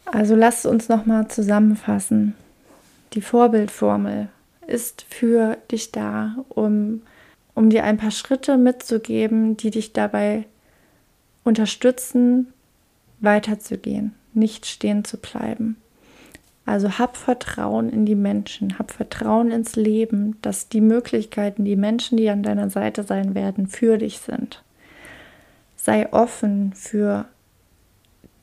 Also 0.06 0.34
lass 0.34 0.66
uns 0.66 0.88
nochmal 0.88 1.28
zusammenfassen. 1.28 2.34
Die 3.12 3.20
Vorbildformel 3.20 4.28
ist 4.70 5.04
für 5.08 5.58
dich 5.70 5.92
da, 5.92 6.36
um, 6.48 7.02
um 7.54 7.70
dir 7.70 7.84
ein 7.84 7.96
paar 7.96 8.10
Schritte 8.10 8.56
mitzugeben, 8.56 9.56
die 9.56 9.70
dich 9.70 9.92
dabei 9.92 10.44
unterstützen, 11.44 12.52
weiterzugehen, 13.20 14.14
nicht 14.34 14.66
stehen 14.66 15.04
zu 15.04 15.18
bleiben. 15.18 15.76
Also 16.66 16.98
hab 16.98 17.16
Vertrauen 17.16 17.90
in 17.90 18.06
die 18.06 18.14
Menschen, 18.14 18.78
hab 18.78 18.92
Vertrauen 18.92 19.50
ins 19.50 19.76
Leben, 19.76 20.36
dass 20.42 20.68
die 20.68 20.80
Möglichkeiten, 20.80 21.64
die 21.64 21.76
Menschen, 21.76 22.16
die 22.16 22.30
an 22.30 22.42
deiner 22.42 22.70
Seite 22.70 23.02
sein 23.02 23.34
werden, 23.34 23.66
für 23.66 23.98
dich 23.98 24.18
sind. 24.20 24.62
Sei 25.76 26.12
offen 26.12 26.72
für 26.74 27.26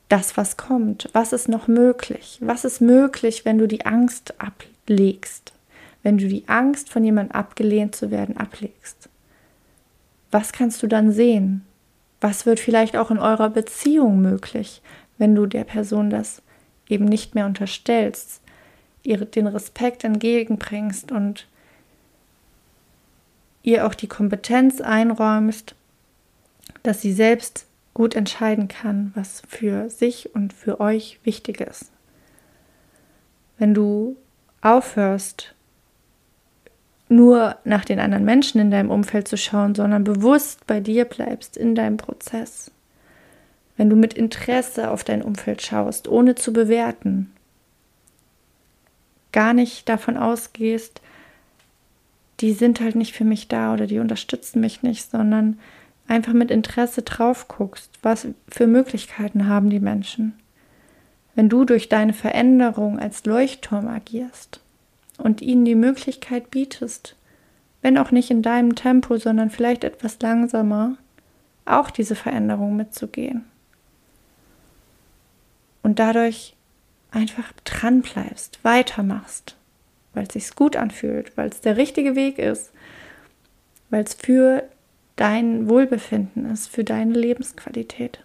das, 0.08 0.36
was 0.36 0.56
kommt. 0.56 1.08
Was 1.12 1.32
ist 1.32 1.48
noch 1.48 1.68
möglich? 1.68 2.38
Was 2.40 2.64
ist 2.64 2.80
möglich, 2.80 3.44
wenn 3.44 3.58
du 3.58 3.68
die 3.68 3.86
Angst 3.86 4.34
ablegst? 4.38 5.52
Wenn 6.02 6.18
du 6.18 6.28
die 6.28 6.48
Angst, 6.48 6.90
von 6.90 7.04
jemandem 7.04 7.34
abgelehnt 7.34 7.94
zu 7.94 8.10
werden, 8.10 8.36
ablegst? 8.36 9.08
Was 10.30 10.52
kannst 10.52 10.82
du 10.82 10.86
dann 10.86 11.12
sehen? 11.12 11.64
Was 12.20 12.46
wird 12.46 12.60
vielleicht 12.60 12.96
auch 12.96 13.10
in 13.10 13.18
eurer 13.18 13.50
Beziehung 13.50 14.20
möglich, 14.20 14.82
wenn 15.18 15.34
du 15.34 15.46
der 15.46 15.64
Person 15.64 16.10
das 16.10 16.42
eben 16.88 17.04
nicht 17.04 17.34
mehr 17.34 17.46
unterstellst, 17.46 18.40
ihr 19.02 19.24
den 19.24 19.46
Respekt 19.46 20.04
entgegenbringst 20.04 21.12
und 21.12 21.46
ihr 23.62 23.86
auch 23.86 23.94
die 23.94 24.06
Kompetenz 24.08 24.80
einräumst, 24.80 25.74
dass 26.82 27.02
sie 27.02 27.12
selbst 27.12 27.66
gut 27.94 28.14
entscheiden 28.14 28.68
kann, 28.68 29.12
was 29.14 29.42
für 29.48 29.90
sich 29.90 30.34
und 30.34 30.52
für 30.52 30.80
euch 30.80 31.18
wichtig 31.24 31.60
ist. 31.60 31.90
Wenn 33.58 33.74
du 33.74 34.16
aufhörst, 34.60 35.54
nur 37.08 37.56
nach 37.64 37.84
den 37.84 38.00
anderen 38.00 38.24
Menschen 38.24 38.60
in 38.60 38.70
deinem 38.70 38.90
Umfeld 38.90 39.28
zu 39.28 39.36
schauen, 39.36 39.74
sondern 39.74 40.04
bewusst 40.04 40.66
bei 40.66 40.80
dir 40.80 41.04
bleibst 41.04 41.56
in 41.56 41.74
deinem 41.74 41.96
Prozess. 41.96 42.70
Wenn 43.76 43.88
du 43.88 43.96
mit 43.96 44.14
Interesse 44.14 44.90
auf 44.90 45.04
dein 45.04 45.22
Umfeld 45.22 45.62
schaust, 45.62 46.08
ohne 46.08 46.34
zu 46.34 46.52
bewerten, 46.52 47.30
gar 49.32 49.52
nicht 49.54 49.88
davon 49.88 50.16
ausgehst, 50.16 51.00
die 52.40 52.52
sind 52.52 52.80
halt 52.80 52.94
nicht 52.94 53.14
für 53.14 53.24
mich 53.24 53.48
da 53.48 53.72
oder 53.72 53.86
die 53.86 53.98
unterstützen 53.98 54.60
mich 54.60 54.82
nicht, 54.82 55.10
sondern 55.10 55.58
einfach 56.06 56.32
mit 56.32 56.50
Interesse 56.50 57.02
drauf 57.02 57.48
guckst, 57.48 57.90
was 58.02 58.28
für 58.48 58.66
Möglichkeiten 58.66 59.48
haben 59.48 59.70
die 59.70 59.80
Menschen. 59.80 60.34
Wenn 61.34 61.48
du 61.48 61.64
durch 61.64 61.88
deine 61.88 62.14
Veränderung 62.14 62.98
als 62.98 63.24
Leuchtturm 63.24 63.86
agierst, 63.86 64.60
und 65.18 65.42
ihnen 65.42 65.64
die 65.64 65.74
Möglichkeit 65.74 66.50
bietest, 66.50 67.16
wenn 67.82 67.98
auch 67.98 68.10
nicht 68.10 68.30
in 68.30 68.42
deinem 68.42 68.74
Tempo, 68.74 69.18
sondern 69.18 69.50
vielleicht 69.50 69.84
etwas 69.84 70.18
langsamer, 70.20 70.96
auch 71.64 71.90
diese 71.90 72.14
Veränderung 72.14 72.76
mitzugehen. 72.76 73.44
Und 75.82 75.98
dadurch 75.98 76.56
einfach 77.10 77.52
dran 77.64 78.02
bleibst, 78.02 78.58
weitermachst, 78.62 79.56
weil 80.14 80.24
es 80.24 80.32
sich 80.32 80.54
gut 80.54 80.76
anfühlt, 80.76 81.36
weil 81.36 81.48
es 81.48 81.60
der 81.60 81.76
richtige 81.76 82.14
Weg 82.14 82.38
ist, 82.38 82.72
weil 83.90 84.04
es 84.04 84.14
für 84.14 84.64
dein 85.16 85.68
Wohlbefinden 85.68 86.50
ist, 86.50 86.68
für 86.68 86.84
deine 86.84 87.14
Lebensqualität. 87.14 88.22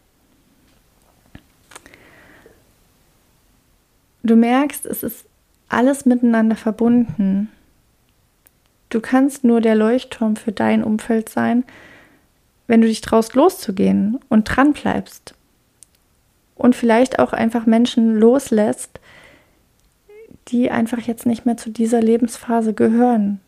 Du 4.21 4.35
merkst, 4.35 4.85
es 4.85 5.03
ist 5.03 5.25
alles 5.73 6.05
miteinander 6.05 6.55
verbunden. 6.55 7.49
Du 8.89 8.99
kannst 8.99 9.43
nur 9.43 9.61
der 9.61 9.75
Leuchtturm 9.75 10.35
für 10.35 10.51
dein 10.51 10.83
Umfeld 10.83 11.29
sein, 11.29 11.63
wenn 12.67 12.81
du 12.81 12.87
dich 12.87 13.01
traust, 13.01 13.33
loszugehen 13.33 14.19
und 14.29 14.43
dran 14.45 14.73
bleibst. 14.73 15.35
Und 16.55 16.75
vielleicht 16.75 17.19
auch 17.19 17.33
einfach 17.33 17.65
Menschen 17.65 18.15
loslässt, 18.15 18.99
die 20.49 20.69
einfach 20.69 20.99
jetzt 20.99 21.25
nicht 21.25 21.45
mehr 21.45 21.57
zu 21.57 21.69
dieser 21.69 22.01
Lebensphase 22.01 22.73
gehören. 22.73 23.39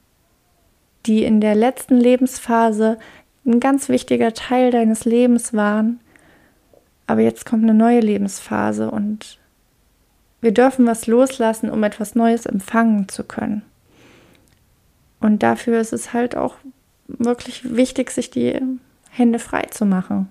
Die 1.05 1.23
in 1.23 1.41
der 1.41 1.55
letzten 1.55 1.97
Lebensphase 1.97 2.97
ein 3.45 3.59
ganz 3.59 3.89
wichtiger 3.89 4.33
Teil 4.33 4.71
deines 4.71 5.05
Lebens 5.05 5.53
waren. 5.53 5.99
Aber 7.07 7.21
jetzt 7.21 7.45
kommt 7.45 7.63
eine 7.63 7.75
neue 7.75 7.99
Lebensphase 7.99 8.89
und 8.89 9.37
wir 10.45 10.51
dürfen 10.51 10.85
was 10.85 11.07
loslassen, 11.07 11.71
um 11.71 11.83
etwas 11.83 12.13
Neues 12.13 12.45
empfangen 12.45 13.09
zu 13.09 13.23
können. 13.23 13.63
Und 15.19 15.41
dafür 15.41 15.81
ist 15.81 15.91
es 15.91 16.13
halt 16.13 16.37
auch 16.37 16.57
wirklich 17.07 17.75
wichtig, 17.75 18.11
sich 18.11 18.29
die 18.29 18.61
Hände 19.09 19.39
frei 19.39 19.63
zu 19.71 19.87
machen. 19.87 20.29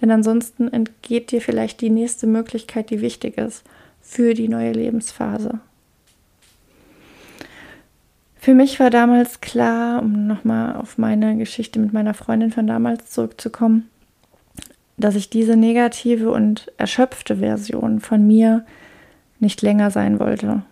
Denn 0.00 0.10
ansonsten 0.10 0.66
entgeht 0.72 1.30
dir 1.30 1.40
vielleicht 1.40 1.80
die 1.80 1.90
nächste 1.90 2.26
Möglichkeit, 2.26 2.90
die 2.90 3.00
wichtig 3.00 3.38
ist 3.38 3.62
für 4.02 4.34
die 4.34 4.48
neue 4.48 4.72
Lebensphase. 4.72 5.60
Für 8.34 8.54
mich 8.54 8.80
war 8.80 8.90
damals 8.90 9.40
klar, 9.40 10.02
um 10.02 10.26
nochmal 10.26 10.74
auf 10.74 10.98
meine 10.98 11.36
Geschichte 11.36 11.78
mit 11.78 11.92
meiner 11.92 12.12
Freundin 12.12 12.50
von 12.50 12.66
damals 12.66 13.08
zurückzukommen, 13.12 13.88
dass 14.96 15.14
ich 15.14 15.30
diese 15.30 15.56
negative 15.56 16.32
und 16.32 16.72
erschöpfte 16.76 17.36
Version 17.36 18.00
von 18.00 18.26
mir 18.26 18.66
nicht 19.44 19.62
länger 19.62 19.90
sein 19.90 20.18
wollte. 20.18 20.62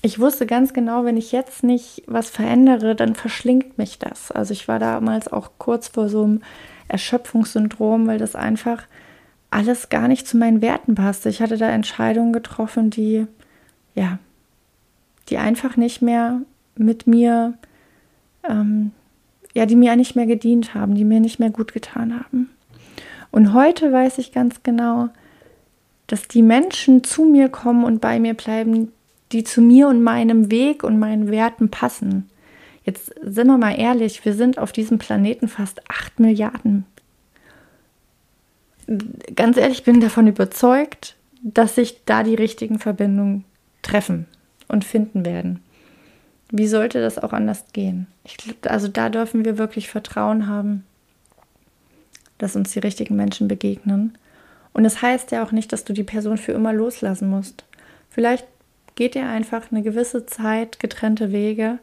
Ich 0.00 0.20
wusste 0.20 0.46
ganz 0.46 0.72
genau, 0.72 1.04
wenn 1.04 1.16
ich 1.16 1.32
jetzt 1.32 1.64
nicht 1.64 2.04
was 2.06 2.30
verändere, 2.30 2.94
dann 2.94 3.16
verschlingt 3.16 3.78
mich 3.78 3.98
das. 3.98 4.30
Also 4.30 4.52
ich 4.52 4.68
war 4.68 4.78
damals 4.78 5.32
auch 5.32 5.50
kurz 5.58 5.88
vor 5.88 6.08
so 6.08 6.22
einem 6.22 6.42
Erschöpfungssyndrom, 6.86 8.06
weil 8.06 8.18
das 8.18 8.36
einfach 8.36 8.84
alles 9.50 9.88
gar 9.88 10.06
nicht 10.06 10.28
zu 10.28 10.36
meinen 10.36 10.62
Werten 10.62 10.94
passte. 10.94 11.28
Ich 11.28 11.42
hatte 11.42 11.56
da 11.56 11.68
Entscheidungen 11.68 12.32
getroffen, 12.32 12.90
die 12.90 13.26
ja, 13.98 14.18
die 15.28 15.38
einfach 15.38 15.76
nicht 15.76 16.02
mehr 16.02 16.40
mit 16.76 17.06
mir, 17.06 17.54
ähm, 18.48 18.92
ja, 19.54 19.66
die 19.66 19.76
mir 19.76 19.96
nicht 19.96 20.14
mehr 20.14 20.26
gedient 20.26 20.74
haben, 20.74 20.94
die 20.94 21.04
mir 21.04 21.20
nicht 21.20 21.40
mehr 21.40 21.50
gut 21.50 21.72
getan 21.72 22.18
haben. 22.18 22.48
Und 23.30 23.52
heute 23.52 23.92
weiß 23.92 24.18
ich 24.18 24.32
ganz 24.32 24.62
genau, 24.62 25.08
dass 26.08 26.26
die 26.26 26.42
Menschen 26.42 27.04
zu 27.04 27.24
mir 27.24 27.48
kommen 27.48 27.84
und 27.84 28.00
bei 28.00 28.18
mir 28.18 28.34
bleiben, 28.34 28.92
die 29.30 29.44
zu 29.44 29.60
mir 29.60 29.88
und 29.88 30.02
meinem 30.02 30.50
Weg 30.50 30.82
und 30.82 30.98
meinen 30.98 31.30
Werten 31.30 31.70
passen. 31.70 32.28
Jetzt 32.84 33.12
sind 33.22 33.46
wir 33.46 33.58
mal 33.58 33.78
ehrlich, 33.78 34.24
wir 34.24 34.34
sind 34.34 34.58
auf 34.58 34.72
diesem 34.72 34.98
Planeten 34.98 35.46
fast 35.46 35.88
8 35.90 36.18
Milliarden. 36.18 36.86
Ganz 39.36 39.58
ehrlich, 39.58 39.78
ich 39.78 39.84
bin 39.84 40.00
davon 40.00 40.26
überzeugt, 40.26 41.14
dass 41.42 41.74
sich 41.74 42.04
da 42.06 42.22
die 42.22 42.34
richtigen 42.34 42.78
Verbindungen 42.78 43.44
treffen 43.82 44.26
und 44.66 44.84
finden 44.84 45.26
werden. 45.26 45.60
Wie 46.50 46.66
sollte 46.66 47.02
das 47.02 47.18
auch 47.18 47.34
anders 47.34 47.64
gehen? 47.74 48.06
Ich 48.24 48.38
glaube, 48.38 48.70
also 48.70 48.88
da 48.88 49.10
dürfen 49.10 49.44
wir 49.44 49.58
wirklich 49.58 49.90
Vertrauen 49.90 50.46
haben, 50.46 50.84
dass 52.38 52.56
uns 52.56 52.72
die 52.72 52.78
richtigen 52.78 53.16
Menschen 53.16 53.48
begegnen. 53.48 54.16
Und 54.78 54.84
es 54.84 54.92
das 54.92 55.02
heißt 55.02 55.32
ja 55.32 55.42
auch 55.42 55.50
nicht, 55.50 55.72
dass 55.72 55.82
du 55.82 55.92
die 55.92 56.04
Person 56.04 56.38
für 56.38 56.52
immer 56.52 56.72
loslassen 56.72 57.28
musst. 57.28 57.64
Vielleicht 58.10 58.46
geht 58.94 59.16
ihr 59.16 59.28
einfach 59.28 59.72
eine 59.72 59.82
gewisse 59.82 60.24
Zeit 60.24 60.78
getrennte 60.78 61.32
Wege, 61.32 61.80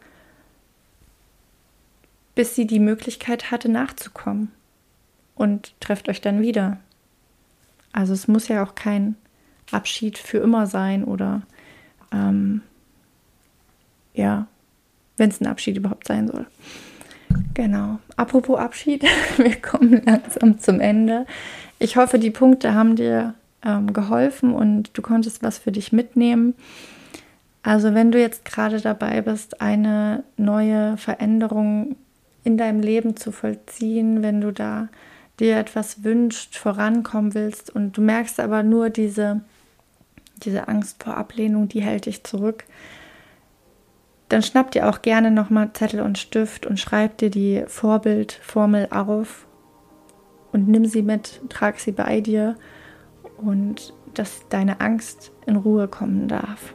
bis 2.35 2.55
sie 2.55 2.65
die 2.65 2.79
Möglichkeit 2.79 3.51
hatte, 3.51 3.67
nachzukommen. 3.67 4.53
Und 5.35 5.73
trefft 5.81 6.07
euch 6.07 6.21
dann 6.21 6.41
wieder. 6.41 6.77
Also 7.91 8.13
es 8.13 8.29
muss 8.29 8.47
ja 8.47 8.63
auch 8.63 8.75
kein 8.75 9.17
Abschied 9.73 10.17
für 10.17 10.37
immer 10.37 10.65
sein 10.65 11.03
oder 11.03 11.41
ähm, 12.13 12.61
ja, 14.13 14.47
wenn 15.17 15.31
es 15.31 15.41
ein 15.41 15.47
Abschied 15.47 15.75
überhaupt 15.75 16.07
sein 16.07 16.29
soll. 16.29 16.47
Genau. 17.55 17.99
Apropos 18.15 18.57
Abschied, 18.57 19.03
wir 19.37 19.55
kommen 19.57 20.01
langsam 20.05 20.59
zum 20.59 20.79
Ende. 20.79 21.25
Ich 21.79 21.97
hoffe, 21.97 22.19
die 22.19 22.31
Punkte 22.31 22.73
haben 22.73 22.95
dir 22.95 23.33
ähm, 23.63 23.91
geholfen 23.93 24.53
und 24.53 24.97
du 24.97 25.01
konntest 25.01 25.43
was 25.43 25.57
für 25.57 25.71
dich 25.71 25.91
mitnehmen. 25.91 26.55
Also 27.63 27.93
wenn 27.93 28.11
du 28.11 28.19
jetzt 28.19 28.45
gerade 28.45 28.79
dabei 28.79 29.21
bist, 29.21 29.59
eine 29.59 30.23
neue 30.37 30.97
Veränderung 30.97 31.95
in 32.43 32.57
deinem 32.57 32.79
Leben 32.79 33.17
zu 33.17 33.31
vollziehen, 33.31 34.21
wenn 34.21 34.39
du 34.39 34.51
da 34.51 34.87
dir 35.39 35.57
etwas 35.57 36.03
wünscht, 36.03 36.55
vorankommen 36.55 37.33
willst 37.33 37.75
und 37.75 37.97
du 37.97 38.01
merkst 38.01 38.39
aber 38.39 38.63
nur 38.63 38.89
diese, 38.89 39.41
diese 40.43 40.67
Angst 40.67 41.03
vor 41.03 41.17
Ablehnung, 41.17 41.67
die 41.67 41.81
hält 41.81 42.05
dich 42.05 42.23
zurück, 42.23 42.65
dann 44.29 44.43
schnapp 44.43 44.71
dir 44.71 44.87
auch 44.87 45.01
gerne 45.01 45.31
nochmal 45.31 45.71
Zettel 45.73 46.01
und 46.01 46.17
Stift 46.17 46.65
und 46.65 46.79
schreib 46.79 47.17
dir 47.17 47.29
die 47.29 47.63
Vorbildformel 47.67 48.87
auf 48.91 49.45
und 50.55 50.69
nimm 50.69 50.85
sie 50.85 51.01
mit, 51.01 51.41
trag 51.49 51.79
sie 51.79 51.91
bei 51.91 52.21
dir 52.21 52.55
und 53.37 53.93
dass 54.13 54.47
deine 54.47 54.79
Angst 54.79 55.33
in 55.45 55.57
Ruhe 55.57 55.89
kommen 55.89 56.29
darf. 56.29 56.73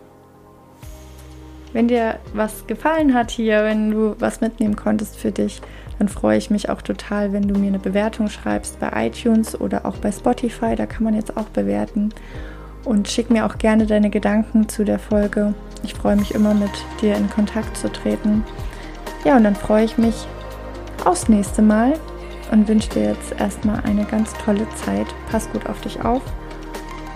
Wenn 1.72 1.88
dir 1.88 2.18
was 2.34 2.66
gefallen 2.66 3.14
hat 3.14 3.30
hier, 3.30 3.64
wenn 3.64 3.90
du 3.90 4.16
was 4.18 4.42
mitnehmen 4.42 4.76
konntest 4.76 5.16
für 5.16 5.32
dich, 5.32 5.62
dann 5.98 6.10
freue 6.10 6.36
ich 6.36 6.50
mich 6.50 6.68
auch 6.68 6.82
total, 6.82 7.32
wenn 7.32 7.48
du 7.48 7.58
mir 7.58 7.68
eine 7.68 7.78
Bewertung 7.78 8.28
schreibst 8.28 8.78
bei 8.80 9.06
iTunes 9.06 9.58
oder 9.58 9.86
auch 9.86 9.96
bei 9.96 10.12
Spotify. 10.12 10.76
Da 10.76 10.84
kann 10.84 11.04
man 11.04 11.14
jetzt 11.14 11.38
auch 11.38 11.48
bewerten. 11.48 12.10
Und 12.84 13.08
schick 13.08 13.30
mir 13.30 13.46
auch 13.46 13.56
gerne 13.56 13.86
deine 13.86 14.10
Gedanken 14.10 14.68
zu 14.68 14.84
der 14.84 14.98
Folge. 14.98 15.54
Ich 15.84 15.94
freue 15.94 16.16
mich 16.16 16.34
immer 16.34 16.52
mit 16.52 16.70
dir 17.00 17.16
in 17.16 17.30
Kontakt 17.30 17.78
zu 17.78 17.90
treten. 17.90 18.44
Ja, 19.24 19.38
und 19.38 19.44
dann 19.44 19.56
freue 19.56 19.86
ich 19.86 19.96
mich 19.96 20.26
aufs 21.06 21.30
nächste 21.30 21.62
Mal 21.62 21.94
und 22.50 22.68
wünsche 22.68 22.90
dir 22.90 23.10
jetzt 23.10 23.38
erstmal 23.38 23.80
eine 23.80 24.04
ganz 24.04 24.32
tolle 24.44 24.66
Zeit. 24.84 25.06
Pass 25.30 25.50
gut 25.50 25.66
auf 25.66 25.80
dich 25.80 26.04
auf 26.04 26.22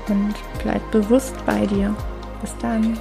und 0.09 0.35
bleib 0.63 0.91
bewusst 0.91 1.35
bei 1.47 1.67
dir. 1.67 1.95
Bis 2.41 2.57
dann. 2.59 2.99